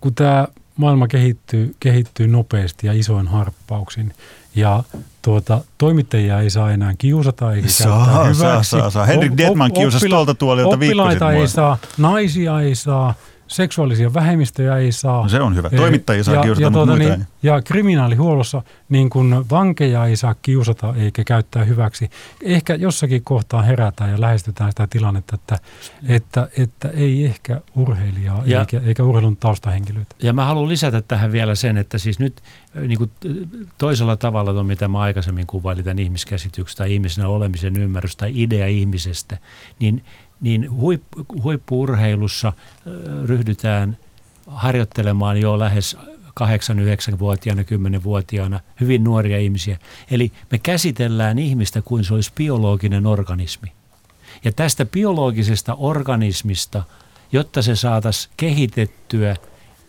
kun 0.00 0.14
tämä 0.14 0.48
maailma 0.76 1.08
kehittyy, 1.08 1.74
kehittyy 1.80 2.28
nopeasti 2.28 2.86
ja 2.86 2.92
isoin 2.92 3.28
harppauksin. 3.28 4.12
Ja 4.58 4.82
tuota, 5.22 5.60
toimittajia 5.78 6.40
ei 6.40 6.50
saa 6.50 6.70
enää 6.70 6.94
kiusata 6.98 7.52
eikä 7.52 7.68
saa, 7.68 8.04
käyttää 8.06 8.24
hyväksi. 8.24 8.40
Saa, 8.40 8.62
saa, 8.62 8.90
saa. 8.90 9.06
Henrik 9.06 9.32
Detman 9.36 9.72
kiusasi 9.72 10.08
tuolta 10.08 10.34
tuolilta 10.34 10.74
Oppilaita 10.74 11.32
ei 11.32 11.48
saa, 11.48 11.78
naisia 11.98 12.60
ei 12.60 12.74
saa, 12.74 13.14
seksuaalisia 13.48 14.14
vähemmistöjä 14.14 14.76
ei 14.76 14.92
saa. 14.92 15.22
No 15.22 15.28
se 15.28 15.40
on 15.40 15.56
hyvä. 15.56 15.70
Toimittajia 15.70 16.24
saa 16.24 16.34
ja, 16.34 16.42
kiusata, 16.42 16.66
ja, 16.66 16.70
tuota, 16.70 16.96
niin, 16.96 17.26
Ja 17.42 17.62
kriminaalihuollossa 17.62 18.62
niin 18.88 19.10
kun 19.10 19.46
vankeja 19.50 20.06
ei 20.06 20.16
saa 20.16 20.34
kiusata 20.42 20.94
eikä 20.96 21.24
käyttää 21.24 21.64
hyväksi. 21.64 22.10
Ehkä 22.42 22.74
jossakin 22.74 23.24
kohtaa 23.24 23.62
herätään 23.62 24.10
ja 24.10 24.20
lähestytään 24.20 24.72
sitä 24.72 24.86
tilannetta, 24.90 25.34
että, 25.34 25.58
että, 26.08 26.48
että 26.58 26.88
ei 26.88 27.24
ehkä 27.24 27.60
urheilijaa 27.76 28.42
ja, 28.46 28.60
eikä, 28.60 28.80
eikä 28.84 29.02
urheilun 29.02 29.36
taustahenkilöitä. 29.36 30.14
Ja 30.22 30.32
mä 30.32 30.44
haluan 30.44 30.68
lisätä 30.68 31.02
tähän 31.02 31.32
vielä 31.32 31.54
sen, 31.54 31.76
että 31.76 31.98
siis 31.98 32.18
nyt 32.18 32.42
niin 32.74 32.98
kuin 32.98 33.10
toisella 33.78 34.16
tavalla 34.16 34.52
tuon, 34.52 34.66
mitä 34.66 34.88
mä 34.88 35.00
aikaisemmin 35.00 35.46
kuvailin 35.46 35.84
tämän 35.84 35.98
ihmiskäsityksen 35.98 36.78
tai 36.78 36.94
ihmisenä 36.94 37.28
olemisen 37.28 37.76
ymmärrys 37.76 38.16
tai 38.16 38.32
idea 38.34 38.66
ihmisestä, 38.66 39.38
niin 39.78 40.04
niin 40.40 40.70
huippu, 40.70 41.26
huippuurheilussa 41.42 42.52
ryhdytään 43.24 43.96
harjoittelemaan 44.46 45.40
jo 45.40 45.58
lähes 45.58 45.96
8-9-vuotiaana, 46.40 47.62
10-vuotiaana, 47.62 48.60
hyvin 48.80 49.04
nuoria 49.04 49.38
ihmisiä. 49.38 49.78
Eli 50.10 50.32
me 50.50 50.58
käsitellään 50.58 51.38
ihmistä 51.38 51.82
kuin 51.82 52.04
se 52.04 52.14
olisi 52.14 52.32
biologinen 52.34 53.06
organismi. 53.06 53.72
Ja 54.44 54.52
tästä 54.52 54.86
biologisesta 54.86 55.74
organismista, 55.74 56.82
jotta 57.32 57.62
se 57.62 57.76
saataisiin 57.76 58.34
kehitettyä, 58.36 59.36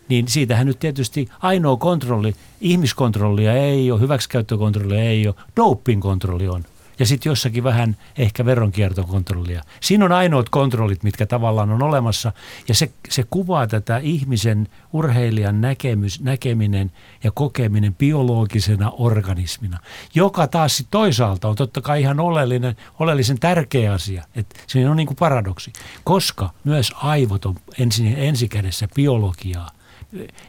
niin 0.08 0.28
siitähän 0.28 0.66
nyt 0.66 0.78
tietysti 0.78 1.28
ainoa 1.40 1.76
kontrolli, 1.76 2.34
ihmiskontrollia 2.60 3.52
ei 3.52 3.90
ole, 3.90 4.00
hyväksikäyttökontrollia 4.00 5.02
ei 5.02 5.26
ole, 5.26 5.34
dopingkontrolli 5.56 6.48
on 6.48 6.64
ja 7.00 7.06
sitten 7.06 7.30
jossakin 7.30 7.64
vähän 7.64 7.96
ehkä 8.18 8.44
veronkiertokontrollia. 8.44 9.62
Siinä 9.80 10.04
on 10.04 10.12
ainoat 10.12 10.48
kontrollit, 10.48 11.02
mitkä 11.02 11.26
tavallaan 11.26 11.70
on 11.70 11.82
olemassa 11.82 12.32
ja 12.68 12.74
se, 12.74 12.90
se 13.08 13.24
kuvaa 13.30 13.66
tätä 13.66 13.98
ihmisen 13.98 14.68
urheilijan 14.92 15.60
näkemys, 15.60 16.20
näkeminen 16.20 16.92
ja 17.24 17.30
kokeminen 17.30 17.94
biologisena 17.94 18.90
organismina, 18.90 19.78
joka 20.14 20.46
taas 20.46 20.76
sit 20.76 20.86
toisaalta 20.90 21.48
on 21.48 21.56
totta 21.56 21.80
kai 21.80 22.00
ihan 22.00 22.20
oleellinen, 22.20 22.76
oleellisen 22.98 23.40
tärkeä 23.40 23.92
asia. 23.92 24.24
että 24.36 24.60
se 24.66 24.88
on 24.88 24.96
niin 24.96 25.06
kuin 25.06 25.16
paradoksi, 25.16 25.72
koska 26.04 26.50
myös 26.64 26.92
aivot 26.96 27.44
on 27.44 27.56
ensin, 27.78 28.14
ensikädessä 28.18 28.88
biologiaa 28.94 29.70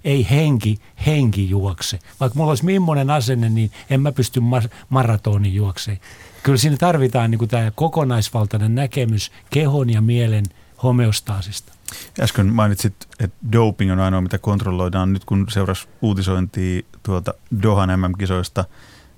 ei 0.03 0.27
henki, 0.29 0.77
henki 1.05 1.49
juokse. 1.49 1.99
Vaikka 2.19 2.39
mulla 2.39 2.51
olisi 2.51 2.65
millainen 2.65 3.09
asenne, 3.09 3.49
niin 3.49 3.71
en 3.89 4.01
mä 4.01 4.11
pysty 4.11 4.41
maratonin 4.89 5.53
juokseen 5.53 5.99
kyllä 6.43 6.57
siinä 6.57 6.77
tarvitaan 6.77 7.31
niin 7.31 7.39
kuin 7.39 7.49
tämä 7.49 7.71
kokonaisvaltainen 7.71 8.75
näkemys 8.75 9.31
kehon 9.49 9.89
ja 9.89 10.01
mielen 10.01 10.45
homeostaasista. 10.83 11.73
Äsken 12.19 12.45
mainitsit, 12.45 12.95
että 13.19 13.37
doping 13.51 13.91
on 13.91 13.99
ainoa, 13.99 14.21
mitä 14.21 14.37
kontrolloidaan. 14.37 15.13
Nyt 15.13 15.25
kun 15.25 15.45
seurasi 15.49 15.87
uutisointia 16.01 16.81
tuolta 17.03 17.33
Dohan 17.63 17.99
MM-kisoista, 17.99 18.65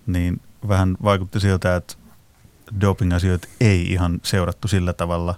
niin 0.08 0.42
vähän 0.68 0.98
vaikutti 1.04 1.40
siltä, 1.40 1.76
että 1.76 1.94
doping-asioita 2.82 3.48
ei 3.62 3.92
ihan 3.92 4.20
seurattu 4.24 4.68
sillä 4.68 4.94
tavalla, 4.94 5.36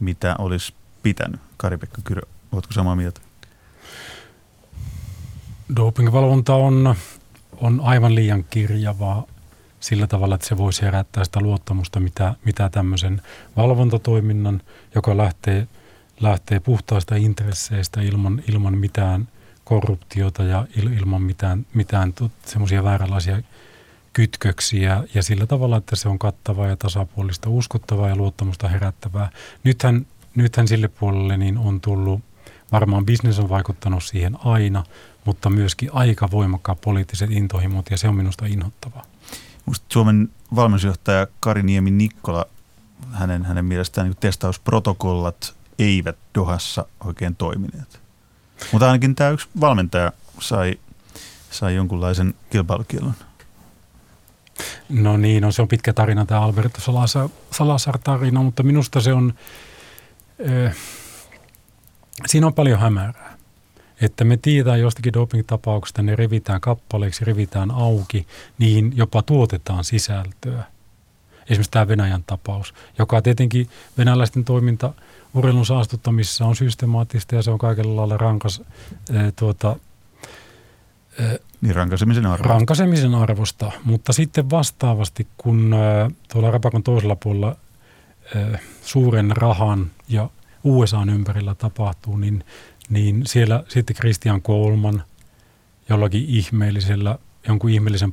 mitä 0.00 0.36
olisi 0.38 0.74
pitänyt. 1.02 1.40
Kari-Pekka 1.56 2.02
Kyrö, 2.04 2.22
oletko 2.52 2.72
samaa 2.72 2.96
mieltä? 2.96 3.20
Dopingvalvonta 5.76 6.54
on, 6.54 6.94
on 7.56 7.80
aivan 7.80 8.14
liian 8.14 8.44
kirjavaa 8.44 9.24
sillä 9.84 10.06
tavalla, 10.06 10.34
että 10.34 10.46
se 10.46 10.56
voisi 10.56 10.82
herättää 10.82 11.24
sitä 11.24 11.40
luottamusta, 11.40 12.00
mitä, 12.00 12.34
mitä 12.44 12.68
tämmöisen 12.68 13.22
valvontatoiminnan, 13.56 14.60
joka 14.94 15.16
lähtee, 15.16 15.68
lähtee 16.20 16.60
puhtaista 16.60 17.16
intresseistä 17.16 18.00
ilman, 18.00 18.42
ilman 18.48 18.78
mitään 18.78 19.28
korruptiota 19.64 20.42
ja 20.42 20.66
il, 20.76 20.92
ilman 20.92 21.22
mitään, 21.22 21.66
mitään 21.74 22.14
semmoisia 22.46 22.84
vääränlaisia 22.84 23.42
kytköksiä 24.12 25.04
ja 25.14 25.22
sillä 25.22 25.46
tavalla, 25.46 25.76
että 25.76 25.96
se 25.96 26.08
on 26.08 26.18
kattavaa 26.18 26.68
ja 26.68 26.76
tasapuolista, 26.76 27.50
uskottavaa 27.50 28.08
ja 28.08 28.16
luottamusta 28.16 28.68
herättävää. 28.68 29.30
Nythän, 29.64 30.06
nythän 30.34 30.68
sille 30.68 30.88
puolelle 30.88 31.36
niin 31.36 31.58
on 31.58 31.80
tullut, 31.80 32.20
varmaan 32.72 33.06
bisnes 33.06 33.38
on 33.38 33.48
vaikuttanut 33.48 34.04
siihen 34.04 34.36
aina, 34.44 34.84
mutta 35.24 35.50
myöskin 35.50 35.90
aika 35.92 36.30
voimakkaat 36.30 36.80
poliittiset 36.80 37.30
intohimot 37.30 37.90
ja 37.90 37.96
se 37.96 38.08
on 38.08 38.16
minusta 38.16 38.46
inhottavaa. 38.46 39.13
Musta 39.66 39.86
Suomen 39.88 40.28
valmennusjohtaja 40.54 41.26
Kari 41.40 41.62
Niemi 41.62 41.90
Nikkola, 41.90 42.46
hänen, 43.12 43.44
hänen 43.44 43.64
mielestään 43.64 44.06
niin 44.06 44.16
testausprotokollat 44.20 45.54
eivät 45.78 46.16
Dohassa 46.34 46.86
oikein 47.04 47.36
toimineet. 47.36 48.00
Mutta 48.72 48.86
ainakin 48.86 49.14
tämä 49.14 49.30
yksi 49.30 49.48
valmentaja 49.60 50.12
sai, 50.40 50.78
sai 51.50 51.74
jonkunlaisen 51.74 52.34
kilpailukielon. 52.50 53.14
No 54.88 55.16
niin, 55.16 55.42
no 55.42 55.52
se 55.52 55.62
on 55.62 55.68
pitkä 55.68 55.92
tarina 55.92 56.26
tämä 56.26 56.40
Alberto 56.40 56.80
Salazar, 56.80 57.28
Salazar 57.50 57.98
tarina, 57.98 58.42
mutta 58.42 58.62
minusta 58.62 59.00
se 59.00 59.12
on, 59.12 59.34
äh, 60.66 60.76
siinä 62.26 62.46
on 62.46 62.54
paljon 62.54 62.80
hämärää 62.80 63.34
että 64.04 64.24
me 64.24 64.36
tiedetään 64.36 64.80
jostakin 64.80 65.12
doping-tapauksesta, 65.12 66.02
ne 66.02 66.16
revitään 66.16 66.60
kappaleiksi, 66.60 67.24
revitään 67.24 67.70
auki, 67.70 68.26
niihin 68.58 68.92
jopa 68.96 69.22
tuotetaan 69.22 69.84
sisältöä. 69.84 70.64
Esimerkiksi 71.50 71.70
tämä 71.70 71.88
Venäjän 71.88 72.24
tapaus, 72.26 72.74
joka 72.98 73.22
tietenkin 73.22 73.68
venäläisten 73.98 74.44
toiminta 74.44 74.92
urheilun 75.34 75.66
saastuttamisessa 75.66 76.46
on 76.46 76.56
systemaattista 76.56 77.34
ja 77.34 77.42
se 77.42 77.50
on 77.50 77.58
kaikella 77.58 77.96
lailla 77.96 78.16
rankas 78.16 78.62
ää, 79.12 79.32
tuota, 79.36 79.76
ää, 81.20 81.36
niin 81.60 81.74
rankasemisen 81.74 82.26
arvosta. 82.26 82.48
rankasemisen 82.48 83.14
arvosta. 83.14 83.72
Mutta 83.84 84.12
sitten 84.12 84.50
vastaavasti, 84.50 85.26
kun 85.36 85.72
ää, 85.72 86.10
tuolla 86.32 86.50
Rapakon 86.50 86.82
toisella 86.82 87.16
puolella 87.16 87.56
suuren 88.82 89.36
rahan 89.36 89.90
ja 90.08 90.30
USAn 90.64 91.08
ympärillä 91.08 91.54
tapahtuu, 91.54 92.16
niin 92.16 92.44
niin 92.88 93.22
siellä 93.26 93.64
sitten 93.68 93.96
Christian 93.96 94.42
Kolman 94.42 95.02
jollakin 95.88 96.24
ihmeellisellä, 96.28 97.18
jonkun 97.48 97.70
ihmeellisen 97.70 98.12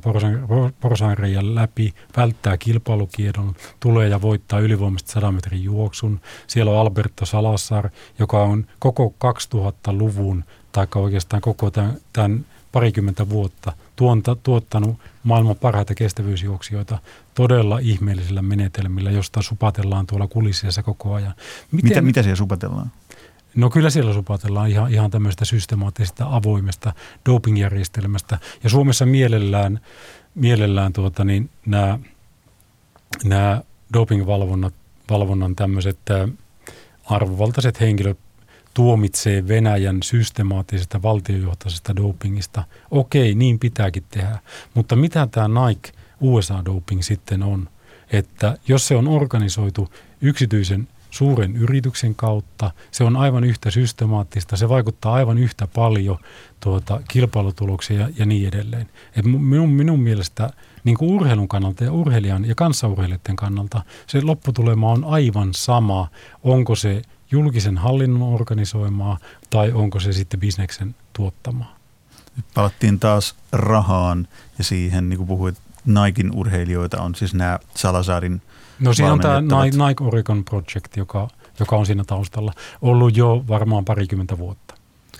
porsaanreijan 0.80 1.54
läpi 1.54 1.94
välttää 2.16 2.56
kilpailukiedon, 2.56 3.54
tulee 3.80 4.08
ja 4.08 4.22
voittaa 4.22 4.60
ylivoimaisesti 4.60 5.12
100 5.12 5.32
metrin 5.32 5.64
juoksun. 5.64 6.20
Siellä 6.46 6.72
on 6.72 6.78
Alberto 6.78 7.26
Salazar, 7.26 7.90
joka 8.18 8.42
on 8.42 8.66
koko 8.78 9.14
2000-luvun, 9.24 10.44
tai 10.72 10.86
oikeastaan 10.94 11.40
koko 11.40 11.70
tämän, 11.70 11.96
tämän 12.12 12.44
parikymmentä 12.72 13.28
vuotta 13.28 13.72
tuonta, 13.96 14.36
tuottanut 14.42 14.96
maailman 15.22 15.56
parhaita 15.56 15.94
kestävyysjuoksijoita 15.94 16.98
todella 17.34 17.78
ihmeellisillä 17.78 18.42
menetelmillä, 18.42 19.10
josta 19.10 19.42
supatellaan 19.42 20.06
tuolla 20.06 20.26
kulississa 20.26 20.82
koko 20.82 21.14
ajan. 21.14 21.34
Miten, 21.72 21.88
mitä, 21.88 22.00
mitä 22.02 22.22
siellä 22.22 22.36
supatellaan? 22.36 22.92
No 23.54 23.70
kyllä 23.70 23.90
siellä 23.90 24.12
supatellaan 24.12 24.70
ihan, 24.70 24.92
ihan 24.92 25.10
tämmöistä 25.10 25.44
systemaattisesta 25.44 26.26
avoimesta 26.28 26.92
dopingjärjestelmästä. 27.26 28.38
Ja 28.64 28.70
Suomessa 28.70 29.06
mielellään, 29.06 29.80
mielellään 30.34 30.92
tuota, 30.92 31.24
niin 31.24 31.50
nämä, 31.66 31.98
nämä 33.24 33.62
dopingvalvonnat, 33.92 34.74
valvonnan 35.10 35.56
tämmöiset 35.56 35.98
arvovaltaiset 37.04 37.80
henkilöt 37.80 38.18
tuomitsee 38.74 39.48
Venäjän 39.48 40.02
systemaattisesta 40.02 41.02
valtiojohtaisesta 41.02 41.96
dopingista. 41.96 42.64
Okei, 42.90 43.34
niin 43.34 43.58
pitääkin 43.58 44.04
tehdä. 44.10 44.38
Mutta 44.74 44.96
mitä 44.96 45.28
tämä 45.30 45.66
Nike 45.68 45.92
USA-doping 46.20 47.02
sitten 47.02 47.42
on? 47.42 47.68
Että 48.12 48.58
jos 48.68 48.88
se 48.88 48.96
on 48.96 49.08
organisoitu 49.08 49.88
yksityisen 50.20 50.88
suuren 51.12 51.56
yrityksen 51.56 52.14
kautta. 52.14 52.70
Se 52.90 53.04
on 53.04 53.16
aivan 53.16 53.44
yhtä 53.44 53.70
systemaattista, 53.70 54.56
se 54.56 54.68
vaikuttaa 54.68 55.14
aivan 55.14 55.38
yhtä 55.38 55.66
paljon 55.66 56.18
tuota, 56.60 57.00
kilpailutuloksiin 57.08 58.00
ja, 58.00 58.08
ja 58.18 58.26
niin 58.26 58.48
edelleen. 58.48 58.88
Et 59.16 59.24
minun, 59.24 59.70
minun 59.70 60.00
mielestä 60.00 60.50
niin 60.84 60.96
kuin 60.96 61.10
urheilun 61.10 61.48
kannalta 61.48 61.84
ja 61.84 61.92
urheilijan 61.92 62.44
ja 62.44 62.54
kanssaurheilijoiden 62.54 63.36
kannalta 63.36 63.82
se 64.06 64.22
lopputulema 64.22 64.92
on 64.92 65.04
aivan 65.04 65.54
sama, 65.54 66.08
onko 66.42 66.74
se 66.74 67.02
julkisen 67.30 67.78
hallinnon 67.78 68.34
organisoimaa 68.34 69.18
tai 69.50 69.72
onko 69.72 70.00
se 70.00 70.12
sitten 70.12 70.40
bisneksen 70.40 70.94
tuottamaa. 71.12 71.76
Nyt 72.36 72.46
palattiin 72.54 73.00
taas 73.00 73.34
rahaan 73.52 74.28
ja 74.58 74.64
siihen, 74.64 75.08
niin 75.08 75.16
kuin 75.16 75.26
puhuit, 75.26 75.58
Naikin 75.84 76.32
urheilijoita 76.34 77.02
on 77.02 77.14
siis 77.14 77.34
nämä 77.34 77.58
Salasarin 77.74 78.42
No 78.80 78.94
siinä 78.94 79.12
on 79.12 79.20
tämä 79.20 79.40
Nike 79.64 80.04
Oregon 80.04 80.44
Project, 80.44 80.96
joka, 80.96 81.28
joka 81.60 81.76
on 81.76 81.86
siinä 81.86 82.04
taustalla 82.06 82.52
ollut 82.82 83.16
jo 83.16 83.44
varmaan 83.48 83.84
parikymmentä 83.84 84.38
vuotta. 84.38 84.74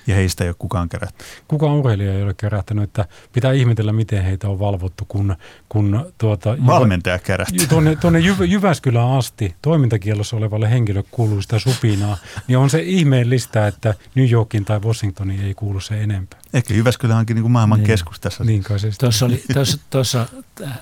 Ja 0.06 0.14
heistä 0.14 0.44
ei 0.44 0.50
ole 0.50 0.56
kukaan 0.58 0.88
kerätty. 0.88 1.24
Kukaan 1.48 1.72
urheilija 1.72 2.14
ei 2.14 2.22
ole 2.22 2.34
kerättänyt, 2.34 2.84
että 2.84 3.04
pitää 3.32 3.52
ihmetellä, 3.52 3.92
miten 3.92 4.24
heitä 4.24 4.48
on 4.48 4.58
valvottu, 4.58 5.04
kun, 5.08 5.36
kun 5.68 6.12
tuota, 6.18 6.56
Valmentaja 6.66 7.18
kerätty. 7.18 7.66
Tuonne, 7.66 7.96
tuonne 7.96 8.18
Jyv- 8.20 8.44
Jyväskylään 8.44 9.10
asti 9.10 9.54
toimintakielossa 9.62 10.36
olevalle 10.36 10.70
henkilölle 10.70 11.08
kuuluu 11.10 11.42
sitä 11.42 11.58
supinaa, 11.58 12.16
niin 12.48 12.58
on 12.58 12.70
se 12.70 12.82
ihmeellistä, 12.82 13.66
että 13.66 13.94
New 14.14 14.30
Yorkin 14.30 14.64
tai 14.64 14.78
Washingtoniin 14.80 15.42
ei 15.44 15.54
kuulu 15.54 15.80
se 15.80 16.02
enempää. 16.02 16.40
Ehkä 16.54 16.74
Jyväskylä 16.74 17.16
onkin 17.16 17.34
niin 17.34 17.42
kuin 17.42 17.52
maailman 17.52 17.78
Niin. 17.78 17.86
keskus 17.86 18.20
tässä. 18.20 18.44
Niin 18.44 18.62
kai 18.62 18.78
se 18.78 18.90
Tuossa, 19.00 19.26
oli, 19.26 19.42
tuossa, 19.54 19.78
tuossa 19.90 20.26
äh, 20.62 20.78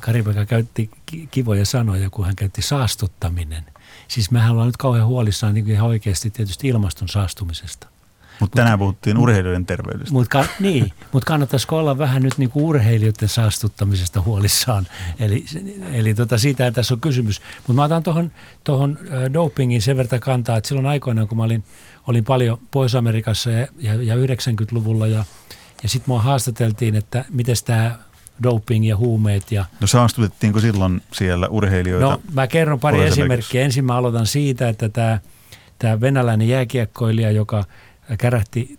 Karipeka 0.00 0.46
käytti 0.46 0.90
ki- 1.06 1.28
kivoja 1.30 1.66
sanoja, 1.66 2.10
kun 2.10 2.26
hän 2.26 2.36
käytti 2.36 2.62
saastuttaminen. 2.62 3.64
Siis 4.08 4.30
mehän 4.30 4.50
ollaan 4.50 4.68
nyt 4.68 4.76
kauhean 4.76 5.06
huolissaan 5.06 5.54
niin 5.54 5.70
ihan 5.70 5.88
oikeasti 5.88 6.30
tietysti 6.30 6.68
ilmaston 6.68 7.08
saastumisesta. 7.08 7.86
Mutta 8.40 8.56
tänään 8.56 8.78
puhuttiin 8.78 9.18
urheilijoiden 9.18 9.66
terveydestä. 9.66 10.12
Mutta 10.12 10.38
ka- 10.38 10.52
niin, 10.60 10.92
mut 11.12 11.24
kannattaisiko 11.24 11.78
olla 11.78 11.98
vähän 11.98 12.22
nyt 12.22 12.38
niin 12.38 12.50
kuin 12.50 12.64
urheilijoiden 12.64 13.28
saastuttamisesta 13.28 14.20
huolissaan. 14.20 14.86
Eli, 15.18 15.44
eli 15.92 16.14
tota, 16.14 16.38
siitä 16.38 16.70
tässä 16.70 16.94
on 16.94 17.00
kysymys. 17.00 17.42
Mutta 17.56 17.72
mä 17.72 17.84
otan 17.84 18.02
tuohon 18.02 18.32
tohon, 18.64 18.98
dopingin 19.32 19.82
sen 19.82 19.96
verran 19.96 20.20
kantaa, 20.20 20.56
että 20.56 20.68
silloin 20.68 20.86
aikoinaan, 20.86 21.28
kun 21.28 21.38
mä 21.38 21.44
olin, 21.44 21.64
olin 22.06 22.24
paljon 22.24 22.58
Pohjois-Amerikassa 22.70 23.50
ja, 23.50 23.66
ja, 23.78 23.94
ja 23.94 24.14
90-luvulla 24.14 25.06
ja, 25.06 25.24
ja 25.82 25.88
sitten 25.88 26.10
mua 26.12 26.22
haastateltiin, 26.22 26.94
että 26.94 27.24
miten 27.30 27.56
tämä 27.64 27.98
doping 28.42 28.88
ja 28.88 28.96
huumeet 28.96 29.52
ja 29.52 29.64
No 29.80 29.86
saastutettiinko 29.86 30.60
silloin 30.60 31.02
siellä 31.12 31.48
urheilijoita? 31.48 32.06
No 32.06 32.20
mä 32.32 32.46
kerron 32.46 32.80
pari 32.80 33.04
esimerkkiä. 33.04 33.62
Ensin 33.62 33.84
mä 33.84 33.96
aloitan 33.96 34.26
siitä, 34.26 34.68
että 34.68 34.88
tämä, 34.88 35.18
tämä 35.78 36.00
venäläinen 36.00 36.48
jääkiekkoilija, 36.48 37.30
joka 37.30 37.64
kärähti 38.18 38.76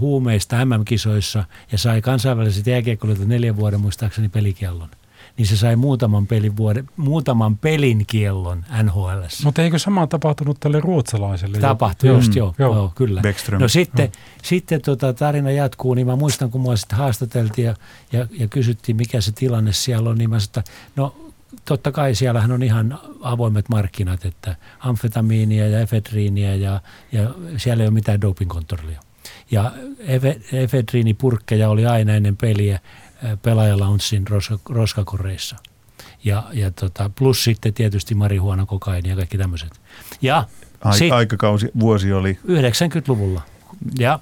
huumeista 0.00 0.64
MM-kisoissa 0.64 1.44
ja 1.72 1.78
sai 1.78 2.02
kansainväliset 2.02 2.66
jääkiekkoilijat 2.66 3.28
neljän 3.28 3.56
vuoden 3.56 3.80
muistaakseni 3.80 4.28
pelikiellon. 4.28 4.88
Niin 5.36 5.46
se 5.46 5.56
sai 5.56 5.76
muutaman 5.76 6.26
pelin, 6.26 6.56
vuoden, 6.56 6.88
muutaman 6.96 7.56
pelin 7.58 8.04
kiellon 8.06 8.64
NHL. 8.82 9.20
Mutta 9.44 9.62
eikö 9.62 9.78
sama 9.78 10.06
tapahtunut 10.06 10.60
tälle 10.60 10.80
ruotsalaiselle? 10.80 11.58
Tapahtui 11.58 12.08
Joo. 12.08 12.16
just, 12.16 12.36
joo, 12.36 12.54
joo. 12.58 12.68
joo. 12.68 12.76
joo 12.76 12.92
kyllä. 12.94 13.20
Beckström. 13.20 13.60
No 13.60 13.68
sitten, 13.68 14.12
sitten 14.42 14.82
tota, 14.82 15.12
tarina 15.12 15.50
jatkuu, 15.50 15.94
niin 15.94 16.06
mä 16.06 16.16
muistan, 16.16 16.50
kun 16.50 16.60
mua 16.60 16.76
sitten 16.76 16.98
haastateltiin 16.98 17.66
ja, 17.66 17.74
ja, 18.12 18.26
ja 18.38 18.48
kysyttiin, 18.48 18.96
mikä 18.96 19.20
se 19.20 19.32
tilanne 19.32 19.72
siellä 19.72 20.10
on, 20.10 20.18
niin 20.18 20.30
mä 20.30 20.40
sanoin, 20.40 20.48
että 20.58 20.62
no 20.96 21.14
totta 21.64 21.92
kai 21.92 22.14
siellähän 22.14 22.52
on 22.52 22.62
ihan 22.62 22.98
avoimet 23.20 23.68
markkinat, 23.68 24.24
että 24.24 24.56
amfetamiinia 24.78 25.68
ja 25.68 25.80
efedriiniä 25.80 26.54
ja, 26.54 26.80
ja 27.12 27.30
siellä 27.56 27.82
ei 27.82 27.88
ole 27.88 27.94
mitään 27.94 28.20
dopingkontrollia. 28.20 29.00
Ja 29.50 29.72
efe, 29.98 30.40
efedriinipurkkeja 30.52 31.68
oli 31.68 31.86
aina 31.86 32.14
ennen 32.14 32.36
peliä 32.36 32.80
pelaajalaunsin 33.42 34.28
roska, 34.28 34.58
roskakoreissa. 34.68 35.56
Ja, 36.24 36.42
ja 36.52 36.70
tota, 36.70 37.10
plus 37.14 37.44
sitten 37.44 37.74
tietysti 37.74 38.14
marihuana, 38.14 38.66
kokaini 38.66 39.08
ja 39.08 39.16
kaikki 39.16 39.38
tämmöiset. 39.38 39.80
Ja 40.22 40.44
Ai, 40.84 40.98
sit- 40.98 41.12
aikakausi, 41.12 41.70
vuosi 41.80 42.12
oli 42.12 42.38
90-luvulla. 42.46 43.42
Ja 43.98 44.20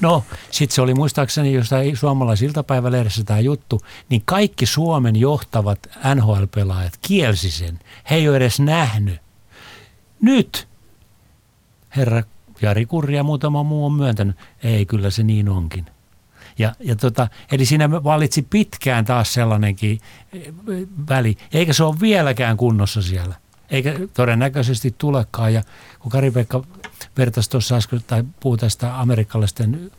no, 0.00 0.24
sitten 0.50 0.74
se 0.74 0.82
oli 0.82 0.94
muistaakseni 0.94 1.52
jostain 1.52 1.96
suomalaisiltapäivälehdessä 1.96 3.24
tämä 3.24 3.40
juttu, 3.40 3.80
niin 4.08 4.22
kaikki 4.24 4.66
Suomen 4.66 5.16
johtavat 5.16 5.78
NHL-pelaajat 6.14 6.92
kielsi 7.02 7.50
sen. 7.50 7.78
He 8.10 8.14
ei 8.16 8.28
ole 8.28 8.36
edes 8.36 8.60
nähnyt. 8.60 9.18
Nyt 10.22 10.68
herra 11.96 12.22
Jari 12.62 12.86
Kurri 12.86 13.16
ja 13.16 13.22
muutama 13.22 13.62
muu 13.62 13.86
on 13.86 13.92
myöntänyt, 13.92 14.36
ei 14.62 14.86
kyllä 14.86 15.10
se 15.10 15.22
niin 15.22 15.48
onkin. 15.48 15.86
Ja, 16.58 16.72
ja 16.80 16.96
tota, 16.96 17.28
eli 17.52 17.64
siinä 17.64 17.90
valitsi 17.90 18.46
pitkään 18.50 19.04
taas 19.04 19.34
sellainenkin 19.34 20.00
eh, 20.32 20.52
väli, 21.08 21.36
eikä 21.52 21.72
se 21.72 21.84
ole 21.84 22.00
vieläkään 22.00 22.56
kunnossa 22.56 23.02
siellä. 23.02 23.34
Eikä 23.70 23.94
todennäköisesti 24.14 24.94
tulekaan. 24.98 25.54
Ja 25.54 25.62
kun 25.98 26.12
Kari-Pekka 26.12 26.64
vertasi 27.18 27.50
tuossa 27.50 27.76
äsken, 27.76 28.00
tai 28.06 28.24
puhui 28.40 28.58
tästä 28.58 29.00
amerikkalaisten 29.00 29.90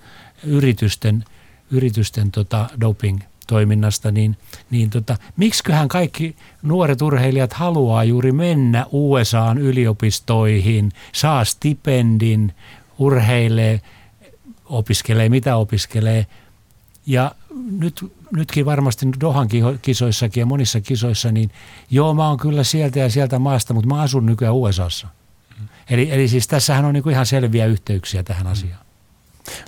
yritysten, 0.44 1.26
yritysten 1.72 2.32
tota 2.32 2.70
doping-toiminnasta, 2.82 4.12
niin, 4.12 4.38
niin 4.70 4.90
tota, 4.90 5.18
miksiköhän 5.38 5.88
kaikki 5.88 6.36
nuoret 6.62 7.02
urheilijat 7.02 7.54
haluaa 7.54 8.04
juuri 8.04 8.32
mennä 8.32 8.86
USAan 8.92 9.58
yliopistoihin, 9.58 10.92
saa 11.12 11.46
stipendin, 11.46 12.54
urheilee, 12.98 13.82
opiskelee 14.66 15.30
mitä 15.30 15.56
opiskelee. 15.56 16.26
Ja 17.06 17.32
nyt, 17.80 18.14
nytkin 18.32 18.66
varmasti 18.66 19.08
Dohan 19.22 19.48
kisoissakin 19.82 20.42
ja 20.42 20.46
monissa 20.46 20.82
kisoissa, 20.82 21.32
niin 21.32 21.52
joo, 21.90 22.14
mä 22.14 22.28
oon 22.28 22.38
kyllä 22.38 22.64
sieltä 22.64 23.00
ja 23.00 23.10
sieltä 23.10 23.40
maasta, 23.40 23.74
mutta 23.74 23.88
mä 23.88 24.02
asun 24.02 24.26
nykyään 24.26 24.56
USAssa. 24.56 25.08
Eli, 25.90 26.12
eli 26.12 26.28
siis 26.28 26.48
tässähän 26.48 26.86
on 26.86 26.94
niinku 26.94 27.10
ihan 27.10 27.26
selviä 27.26 27.66
yhteyksiä 27.66 28.24
tähän 28.24 28.48
asiaan. 28.48 28.86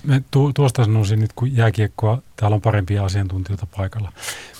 Mä 0.04 0.20
tu, 0.30 0.52
tuosta 0.52 0.84
sanoisin 0.84 1.20
nyt, 1.20 1.32
kun 1.32 1.56
jääkiekkoa, 1.56 2.22
täällä 2.36 2.54
on 2.54 2.60
parempia 2.60 3.04
asiantuntijoita 3.04 3.66
paikalla. 3.76 4.12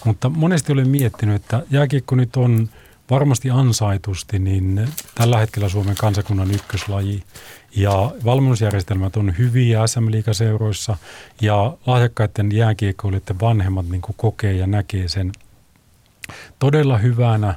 Mutta 0.05 0.29
monesti 0.29 0.73
olen 0.73 0.89
miettinyt, 0.89 1.37
että 1.37 1.63
jääkiekko 1.71 2.17
nyt 2.17 2.37
on 2.37 2.69
varmasti 3.11 3.51
ansaitusti 3.51 4.39
niin 4.39 4.89
tällä 5.15 5.39
hetkellä 5.39 5.69
Suomen 5.69 5.97
kansakunnan 5.97 6.51
ykköslaji. 6.51 7.23
Ja 7.77 8.11
valmennusjärjestelmät 8.25 9.17
on 9.17 9.39
hyviä 9.39 9.87
SM-liigaseuroissa 9.87 10.97
ja 11.41 11.77
lahjakkaiden 11.87 12.53
jääkiekkoilijoiden 12.53 13.41
vanhemmat 13.41 13.89
niin 13.89 14.03
kokee 14.17 14.53
ja 14.53 14.67
näkee 14.67 15.09
sen 15.09 15.33
todella 16.59 16.99
hyvänä 16.99 17.55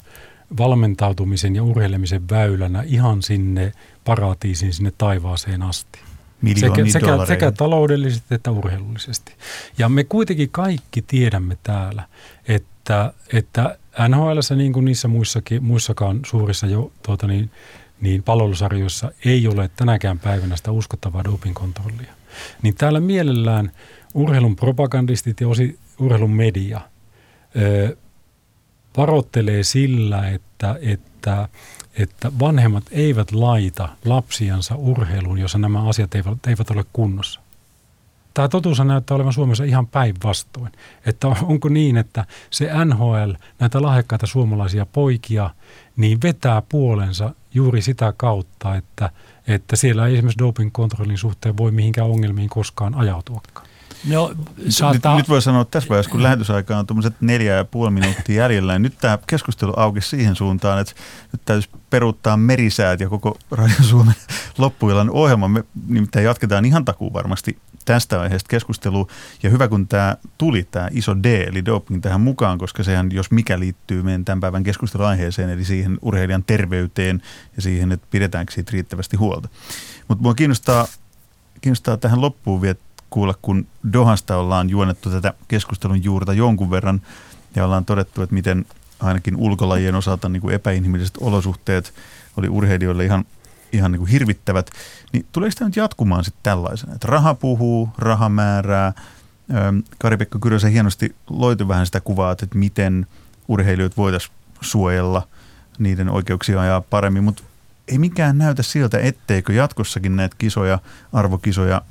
valmentautumisen 0.58 1.56
ja 1.56 1.64
urheilemisen 1.64 2.30
väylänä 2.30 2.84
ihan 2.86 3.24
sinne 3.24 3.72
paratiisiin, 4.06 4.74
sinne 4.74 4.94
taivaaseen 4.98 5.62
asti 5.62 6.00
sekä, 6.56 6.86
sekä, 6.86 7.26
sekä 7.28 7.52
taloudellisesti 7.52 8.36
että 8.36 8.52
urheilullisesti. 8.52 9.34
Ja 9.78 9.90
me 9.90 10.04
kuitenkin 10.04 10.50
kaikki 10.50 11.02
tiedämme 11.02 11.58
täällä, 11.64 12.04
että, 12.48 13.14
että 13.34 13.78
NHL, 14.10 14.56
niin 14.56 14.74
kuin 14.74 14.86
niissä 14.86 15.08
muissakin, 15.08 15.64
muissakaan 15.64 16.20
suurissa 16.26 16.68
jo, 16.68 16.92
tuota 17.04 17.28
niin, 17.28 17.52
niin 18.02 18.24
palvelusarjoissa 18.24 19.12
ei 19.26 19.48
ole 19.48 19.70
tänäkään 19.76 20.20
päivänä 20.20 20.56
sitä 20.56 20.72
uskottavaa 20.72 21.24
dopingkontrollia. 21.24 22.14
Niin 22.62 22.76
täällä 22.76 23.00
mielellään 23.00 23.72
urheilun 24.14 24.56
propagandistit 24.56 25.42
ja 25.42 25.48
osi 25.48 25.80
urheilun 26.00 26.32
media 26.36 26.82
ö, 27.56 27.98
varoittelee 28.98 29.64
sillä, 29.64 30.30
että, 30.30 30.80
että, 30.82 31.50
että 31.98 32.32
vanhemmat 32.40 32.84
eivät 32.92 33.32
laita 33.32 33.90
lapsiansa 34.06 34.76
urheiluun, 34.76 35.38
jossa 35.40 35.58
nämä 35.58 35.90
asiat 35.90 36.16
eivät, 36.16 36.48
eivät 36.48 36.72
ole 36.72 36.86
kunnossa. 36.94 37.40
Tämä 38.38 38.48
totuus 38.48 38.80
näyttää 38.80 39.16
olevan 39.16 39.34
Suomessa 39.34 39.64
ihan 39.64 39.88
päinvastoin. 39.88 40.72
Että 41.06 41.28
onko 41.28 41.70
niin, 41.70 41.98
että 41.98 42.26
se 42.50 42.86
NHL, 42.86 43.32
näitä 43.60 43.82
lahjakkaita 43.82 44.28
suomalaisia 44.28 44.86
poikia, 44.86 45.50
niin 45.96 46.22
vetää 46.24 46.62
puolensa 46.70 47.34
juuri 47.54 47.82
sitä 47.82 48.14
kautta, 48.18 48.76
että, 48.76 49.10
että 49.48 49.76
siellä 49.76 50.08
ei 50.08 50.14
esimerkiksi 50.14 50.40
doping-kontrollin 50.40 51.18
suhteen 51.18 51.58
voi 51.58 51.72
mihinkään 51.72 52.08
ongelmiin 52.08 52.50
koskaan 52.50 52.96
ajautuakaan. 52.96 53.68
No, 54.10 54.34
Nyt, 54.58 54.76
saattaa, 54.76 55.18
nyt 55.18 55.30
voi 55.30 55.42
sanoa 55.42 55.62
että 55.62 55.72
tässä 55.72 55.90
vaiheessa, 55.90 56.12
kun 56.12 56.24
lähetysaika 56.24 56.78
on 56.78 56.88
tuommoiset 56.88 57.14
neljä 57.22 57.56
ja 57.56 57.66
puoli 57.66 57.92
minuuttia 57.92 58.44
jäljellä, 58.44 58.74
niin 58.74 58.82
nyt 58.82 58.98
tämä 59.02 59.20
keskustelu 59.28 59.74
auki 59.76 60.02
siihen 60.02 60.36
suuntaan, 60.36 60.80
että 60.80 60.94
nyt 61.34 61.42
täytyisi 61.46 61.70
peruuttaa 61.90 62.38
merisäät 62.38 63.00
ja 63.00 63.10
koko 63.10 63.38
Radio 63.52 63.84
Suomen 63.90 64.16
loppuillan 64.58 65.10
ohjelma. 65.10 65.48
Me 65.48 65.64
nimittäin 65.88 66.26
jatketaan 66.26 66.66
ihan 66.66 66.86
takuu 66.86 67.14
varmasti 67.14 67.58
tästä 67.88 68.22
aiheesta 68.22 68.50
keskustelua. 68.50 69.08
Ja 69.44 69.50
hyvä, 69.50 69.68
kun 69.68 69.88
tämä 69.88 70.18
tuli, 70.38 70.68
tämä 70.72 70.90
iso 70.92 71.16
D, 71.24 71.26
eli 71.26 71.66
doping 71.66 72.02
tähän 72.02 72.22
mukaan, 72.22 72.58
koska 72.58 72.84
sehän, 72.84 73.10
jos 73.12 73.32
mikä 73.32 73.60
liittyy 73.60 74.04
meidän 74.04 74.26
tämän 74.26 74.40
päivän 74.40 74.64
keskusteluaiheeseen, 74.64 75.50
eli 75.50 75.66
siihen 75.66 75.98
urheilijan 76.02 76.44
terveyteen 76.44 77.22
ja 77.56 77.62
siihen, 77.62 77.92
että 77.92 78.08
pidetäänkö 78.12 78.54
siitä 78.54 78.72
riittävästi 78.74 79.18
huolta. 79.18 79.50
Mutta 80.08 80.22
mua 80.22 80.34
kiinnostaa, 80.34 80.88
kiinnostaa 81.62 81.98
tähän 81.98 82.22
loppuun 82.22 82.62
vielä 82.62 82.78
kuulla, 83.10 83.36
kun 83.42 83.68
Dohasta 83.94 84.38
ollaan 84.38 84.70
juonettu 84.70 85.10
tätä 85.10 85.34
keskustelun 85.48 86.04
juurta 86.04 86.34
jonkun 86.34 86.72
verran 86.72 87.02
ja 87.56 87.66
ollaan 87.66 87.86
todettu, 87.86 88.22
että 88.22 88.36
miten 88.36 88.66
ainakin 89.00 89.36
ulkolajien 89.36 89.96
osalta 89.96 90.30
niin 90.30 90.42
kuin 90.42 90.56
epäinhimilliset 90.56 91.18
olosuhteet 91.22 91.94
oli 92.38 92.50
urheilijoille 92.50 93.06
ihan, 93.06 93.26
ihan 93.72 93.92
niin 93.92 94.00
kuin 94.00 94.12
hirvittävät, 94.12 94.70
niin 95.14 95.26
tuleeko 95.32 95.56
tämä 95.58 95.68
nyt 95.68 95.76
jatkumaan 95.76 96.24
sitten 96.24 96.44
tällaisena, 96.44 96.94
että 96.94 97.08
raha 97.08 97.34
puhuu, 97.34 97.90
raha 97.98 98.30
määrää, 98.30 98.94
Kari-Pekka 99.98 100.40
Kyrösen 100.40 100.72
hienosti 100.72 101.16
loitu 101.30 101.68
vähän 101.68 101.86
sitä 101.86 102.02
kuvaa, 102.02 102.32
että 102.32 102.48
miten 102.54 103.08
urheilijoita 103.48 103.98
voitaisiin 103.98 104.34
suojella, 104.62 105.28
niiden 105.80 106.10
oikeuksia 106.10 106.62
ajaa 106.62 106.82
paremmin, 106.82 107.24
mutta 107.24 107.44
ei 107.88 107.98
mikään 107.98 108.38
näytä 108.38 108.64
siltä, 108.64 109.00
etteikö 109.00 109.54
jatkossakin 109.54 110.16
näitä 110.16 110.36
kisoja, 110.40 110.80
arvokisoja 111.14 111.82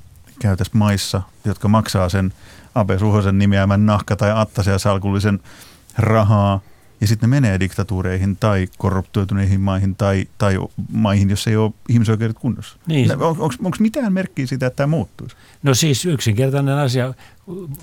käytäisiin 0.40 0.78
maissa, 0.78 1.22
jotka 1.44 1.68
maksaa 1.68 2.08
sen 2.08 2.32
Abe 2.74 2.98
Suhosen 2.98 3.38
nimeämän 3.38 3.86
nahka- 3.86 4.16
tai 4.16 4.32
attasia 4.34 4.78
salkullisen 4.78 5.40
rahaa, 5.98 6.60
ja 7.00 7.06
sitten 7.06 7.30
ne 7.30 7.36
menee 7.36 7.60
diktatuureihin 7.60 8.36
tai 8.36 8.68
korruptoituneihin 8.78 9.60
maihin 9.60 9.96
tai, 9.96 10.26
tai 10.38 10.58
maihin, 10.92 11.30
jossa 11.30 11.50
ei 11.50 11.56
ole 11.56 11.72
ihmisoikeudet 11.88 12.38
kunnossa. 12.38 12.76
Niin. 12.86 13.12
On, 13.12 13.36
Onko 13.40 13.76
mitään 13.78 14.12
merkkiä 14.12 14.46
siitä, 14.46 14.66
että 14.66 14.76
tämä 14.76 14.86
muuttuisi? 14.86 15.36
No 15.62 15.74
siis 15.74 16.04
yksinkertainen 16.04 16.74
asia. 16.74 17.14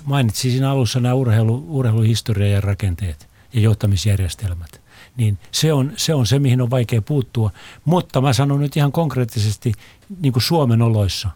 Mainitsin 0.04 0.50
siinä 0.50 0.70
alussa 0.70 1.00
nämä 1.00 1.14
urheilu, 1.14 1.64
urheiluhistoria 1.68 2.48
ja 2.48 2.60
rakenteet 2.60 3.28
ja 3.52 3.60
johtamisjärjestelmät. 3.60 4.80
Niin 5.16 5.38
se 5.50 5.72
on, 5.72 5.92
se 5.96 6.14
on 6.14 6.26
se, 6.26 6.38
mihin 6.38 6.60
on 6.60 6.70
vaikea 6.70 7.02
puuttua. 7.02 7.50
Mutta 7.84 8.20
mä 8.20 8.32
sanon 8.32 8.60
nyt 8.60 8.76
ihan 8.76 8.92
konkreettisesti 8.92 9.72
niin 10.20 10.32
kuin 10.32 10.42
Suomen 10.42 10.82
oloissa. 10.82 11.30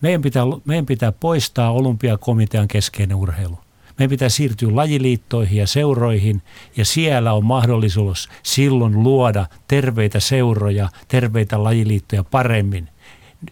Meidän 0.00 0.22
pitää, 0.22 0.42
meidän 0.64 0.86
pitää 0.86 1.12
poistaa 1.12 1.72
olympiakomitean 1.72 2.68
keskeinen 2.68 3.16
urheilu. 3.16 3.58
Meidän 4.02 4.10
pitää 4.10 4.28
siirtyä 4.28 4.76
lajiliittoihin 4.76 5.58
ja 5.58 5.66
seuroihin 5.66 6.42
ja 6.76 6.84
siellä 6.84 7.32
on 7.32 7.44
mahdollisuus 7.44 8.28
silloin 8.42 9.02
luoda 9.02 9.46
terveitä 9.68 10.20
seuroja, 10.20 10.88
terveitä 11.08 11.64
lajiliittoja 11.64 12.24
paremmin. 12.24 12.88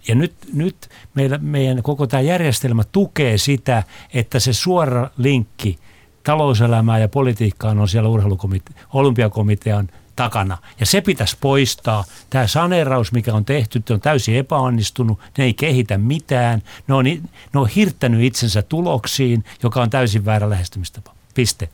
Ja 0.09 0.15
nyt, 0.15 0.35
nyt 0.53 0.77
meillä, 1.15 1.39
meidän 1.39 1.83
koko 1.83 2.07
tämä 2.07 2.21
järjestelmä 2.21 2.83
tukee 2.93 3.39
sitä, 3.39 3.83
että 4.15 4.41
se 4.41 4.53
suora 4.53 5.11
linkki 5.17 5.79
talouselämää 6.23 6.99
ja 6.99 7.09
politiikkaan 7.09 7.79
on 7.79 7.89
siellä 7.89 8.09
urheilukomite- 8.09 8.75
olympiakomitean 8.93 9.89
takana. 10.21 10.59
Ja 10.81 10.87
se 10.87 11.01
pitäisi 11.01 11.37
poistaa. 11.41 12.05
Tämä 12.31 12.47
saneeraus, 12.47 13.13
mikä 13.13 13.35
on 13.35 13.45
tehty, 13.45 13.83
on 13.91 14.01
täysin 14.01 14.37
epäonnistunut. 14.37 15.21
Ne 15.39 15.45
ei 15.45 15.55
kehitä 15.55 15.99
mitään. 15.99 16.63
Ne 16.89 16.95
on, 16.95 17.05
ne 17.05 17.61
on 17.61 17.69
hirttänyt 17.69 18.23
itsensä 18.23 18.63
tuloksiin, 18.63 19.45
joka 19.63 19.83
on 19.83 19.91
täysin 19.91 20.25
väärä 20.25 20.51
lähestymistapa. 20.51 21.15
Piste. 21.35 21.69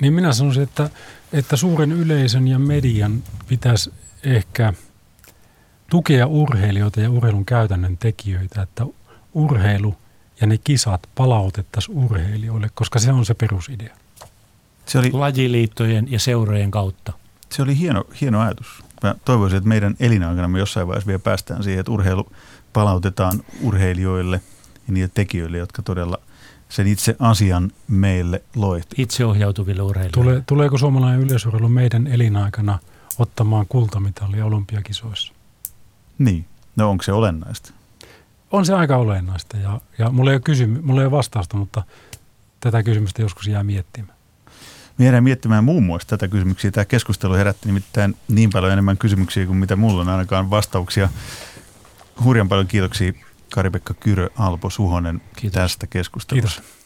Niin 0.00 0.12
minä 0.12 0.32
sanoisin, 0.32 0.62
että, 0.62 0.90
että 1.32 1.56
suuren 1.56 1.92
yleisön 1.92 2.48
ja 2.48 2.58
median 2.58 3.22
pitäisi 3.48 3.92
ehkä 4.24 4.72
tukea 5.90 6.26
urheilijoita 6.26 7.00
ja 7.00 7.10
urheilun 7.10 7.44
käytännön 7.44 7.96
tekijöitä, 7.98 8.62
että 8.62 8.86
urheilu 9.34 9.94
ja 10.40 10.46
ne 10.46 10.58
kisat 10.58 11.08
palautettaisiin 11.14 11.98
urheilijoille, 11.98 12.70
koska 12.74 12.98
se 12.98 13.12
on 13.12 13.26
se 13.26 13.34
perusidea. 13.34 13.96
Se 14.86 14.98
oli, 14.98 15.12
Lajiliittojen 15.12 16.12
ja 16.12 16.20
seurojen 16.20 16.70
kautta. 16.70 17.23
Se 17.54 17.62
oli 17.62 17.78
hieno, 17.78 18.04
hieno 18.20 18.40
ajatus. 18.40 18.84
Mä 19.02 19.14
toivoisin, 19.24 19.56
että 19.56 19.68
meidän 19.68 19.94
elinaikana 20.00 20.48
me 20.48 20.58
jossain 20.58 20.86
vaiheessa 20.86 21.06
vielä 21.06 21.18
päästään 21.18 21.62
siihen, 21.62 21.80
että 21.80 21.92
urheilu 21.92 22.32
palautetaan 22.72 23.40
urheilijoille 23.62 24.40
ja 24.86 24.92
niille 24.92 25.10
tekijöille, 25.14 25.58
jotka 25.58 25.82
todella 25.82 26.18
sen 26.68 26.86
itse 26.86 27.16
asian 27.18 27.70
meille 27.88 28.42
loihti. 28.56 29.02
Itseohjautuville 29.02 29.82
urheilijoille. 29.82 30.32
Tule, 30.32 30.42
tuleeko 30.46 30.78
suomalainen 30.78 31.20
yleisurheilu 31.20 31.68
meidän 31.68 32.06
elinaikana 32.06 32.78
ottamaan 33.18 33.66
kultamitalia 33.68 34.46
olympiakisoissa? 34.46 35.32
Niin, 36.18 36.44
no 36.76 36.90
onko 36.90 37.02
se 37.02 37.12
olennaista? 37.12 37.72
On 38.50 38.66
se 38.66 38.74
aika 38.74 38.96
olennaista 38.96 39.56
ja, 39.56 39.80
ja 39.98 40.10
mulla, 40.10 40.30
ei 40.30 40.34
ole 40.34 40.40
kysymy, 40.40 40.80
mulla 40.80 41.00
ei 41.00 41.06
ole 41.06 41.10
vastausta, 41.16 41.56
mutta 41.56 41.82
tätä 42.60 42.82
kysymystä 42.82 43.22
joskus 43.22 43.46
jää 43.46 43.64
miettimään. 43.64 44.13
Me 44.98 45.04
jäädään 45.04 45.24
miettimään 45.24 45.64
muun 45.64 45.82
muassa 45.82 46.08
tätä 46.08 46.28
kysymyksiä. 46.28 46.70
Tämä 46.70 46.84
keskustelu 46.84 47.34
herätti 47.34 47.66
nimittäin 47.66 48.16
niin 48.28 48.50
paljon 48.50 48.72
enemmän 48.72 48.98
kysymyksiä 48.98 49.46
kuin 49.46 49.56
mitä 49.58 49.76
mulla 49.76 50.00
on 50.00 50.08
ainakaan 50.08 50.50
vastauksia. 50.50 51.08
Hurjan 52.24 52.48
paljon 52.48 52.66
kiitoksia 52.66 53.12
Kari-Pekka 53.54 53.94
Kyrö, 53.94 54.28
Alpo 54.36 54.70
Suhonen 54.70 55.20
Kiitos. 55.36 55.54
tästä 55.54 55.86
keskustelusta. 55.86 56.62
Kiitos. 56.62 56.83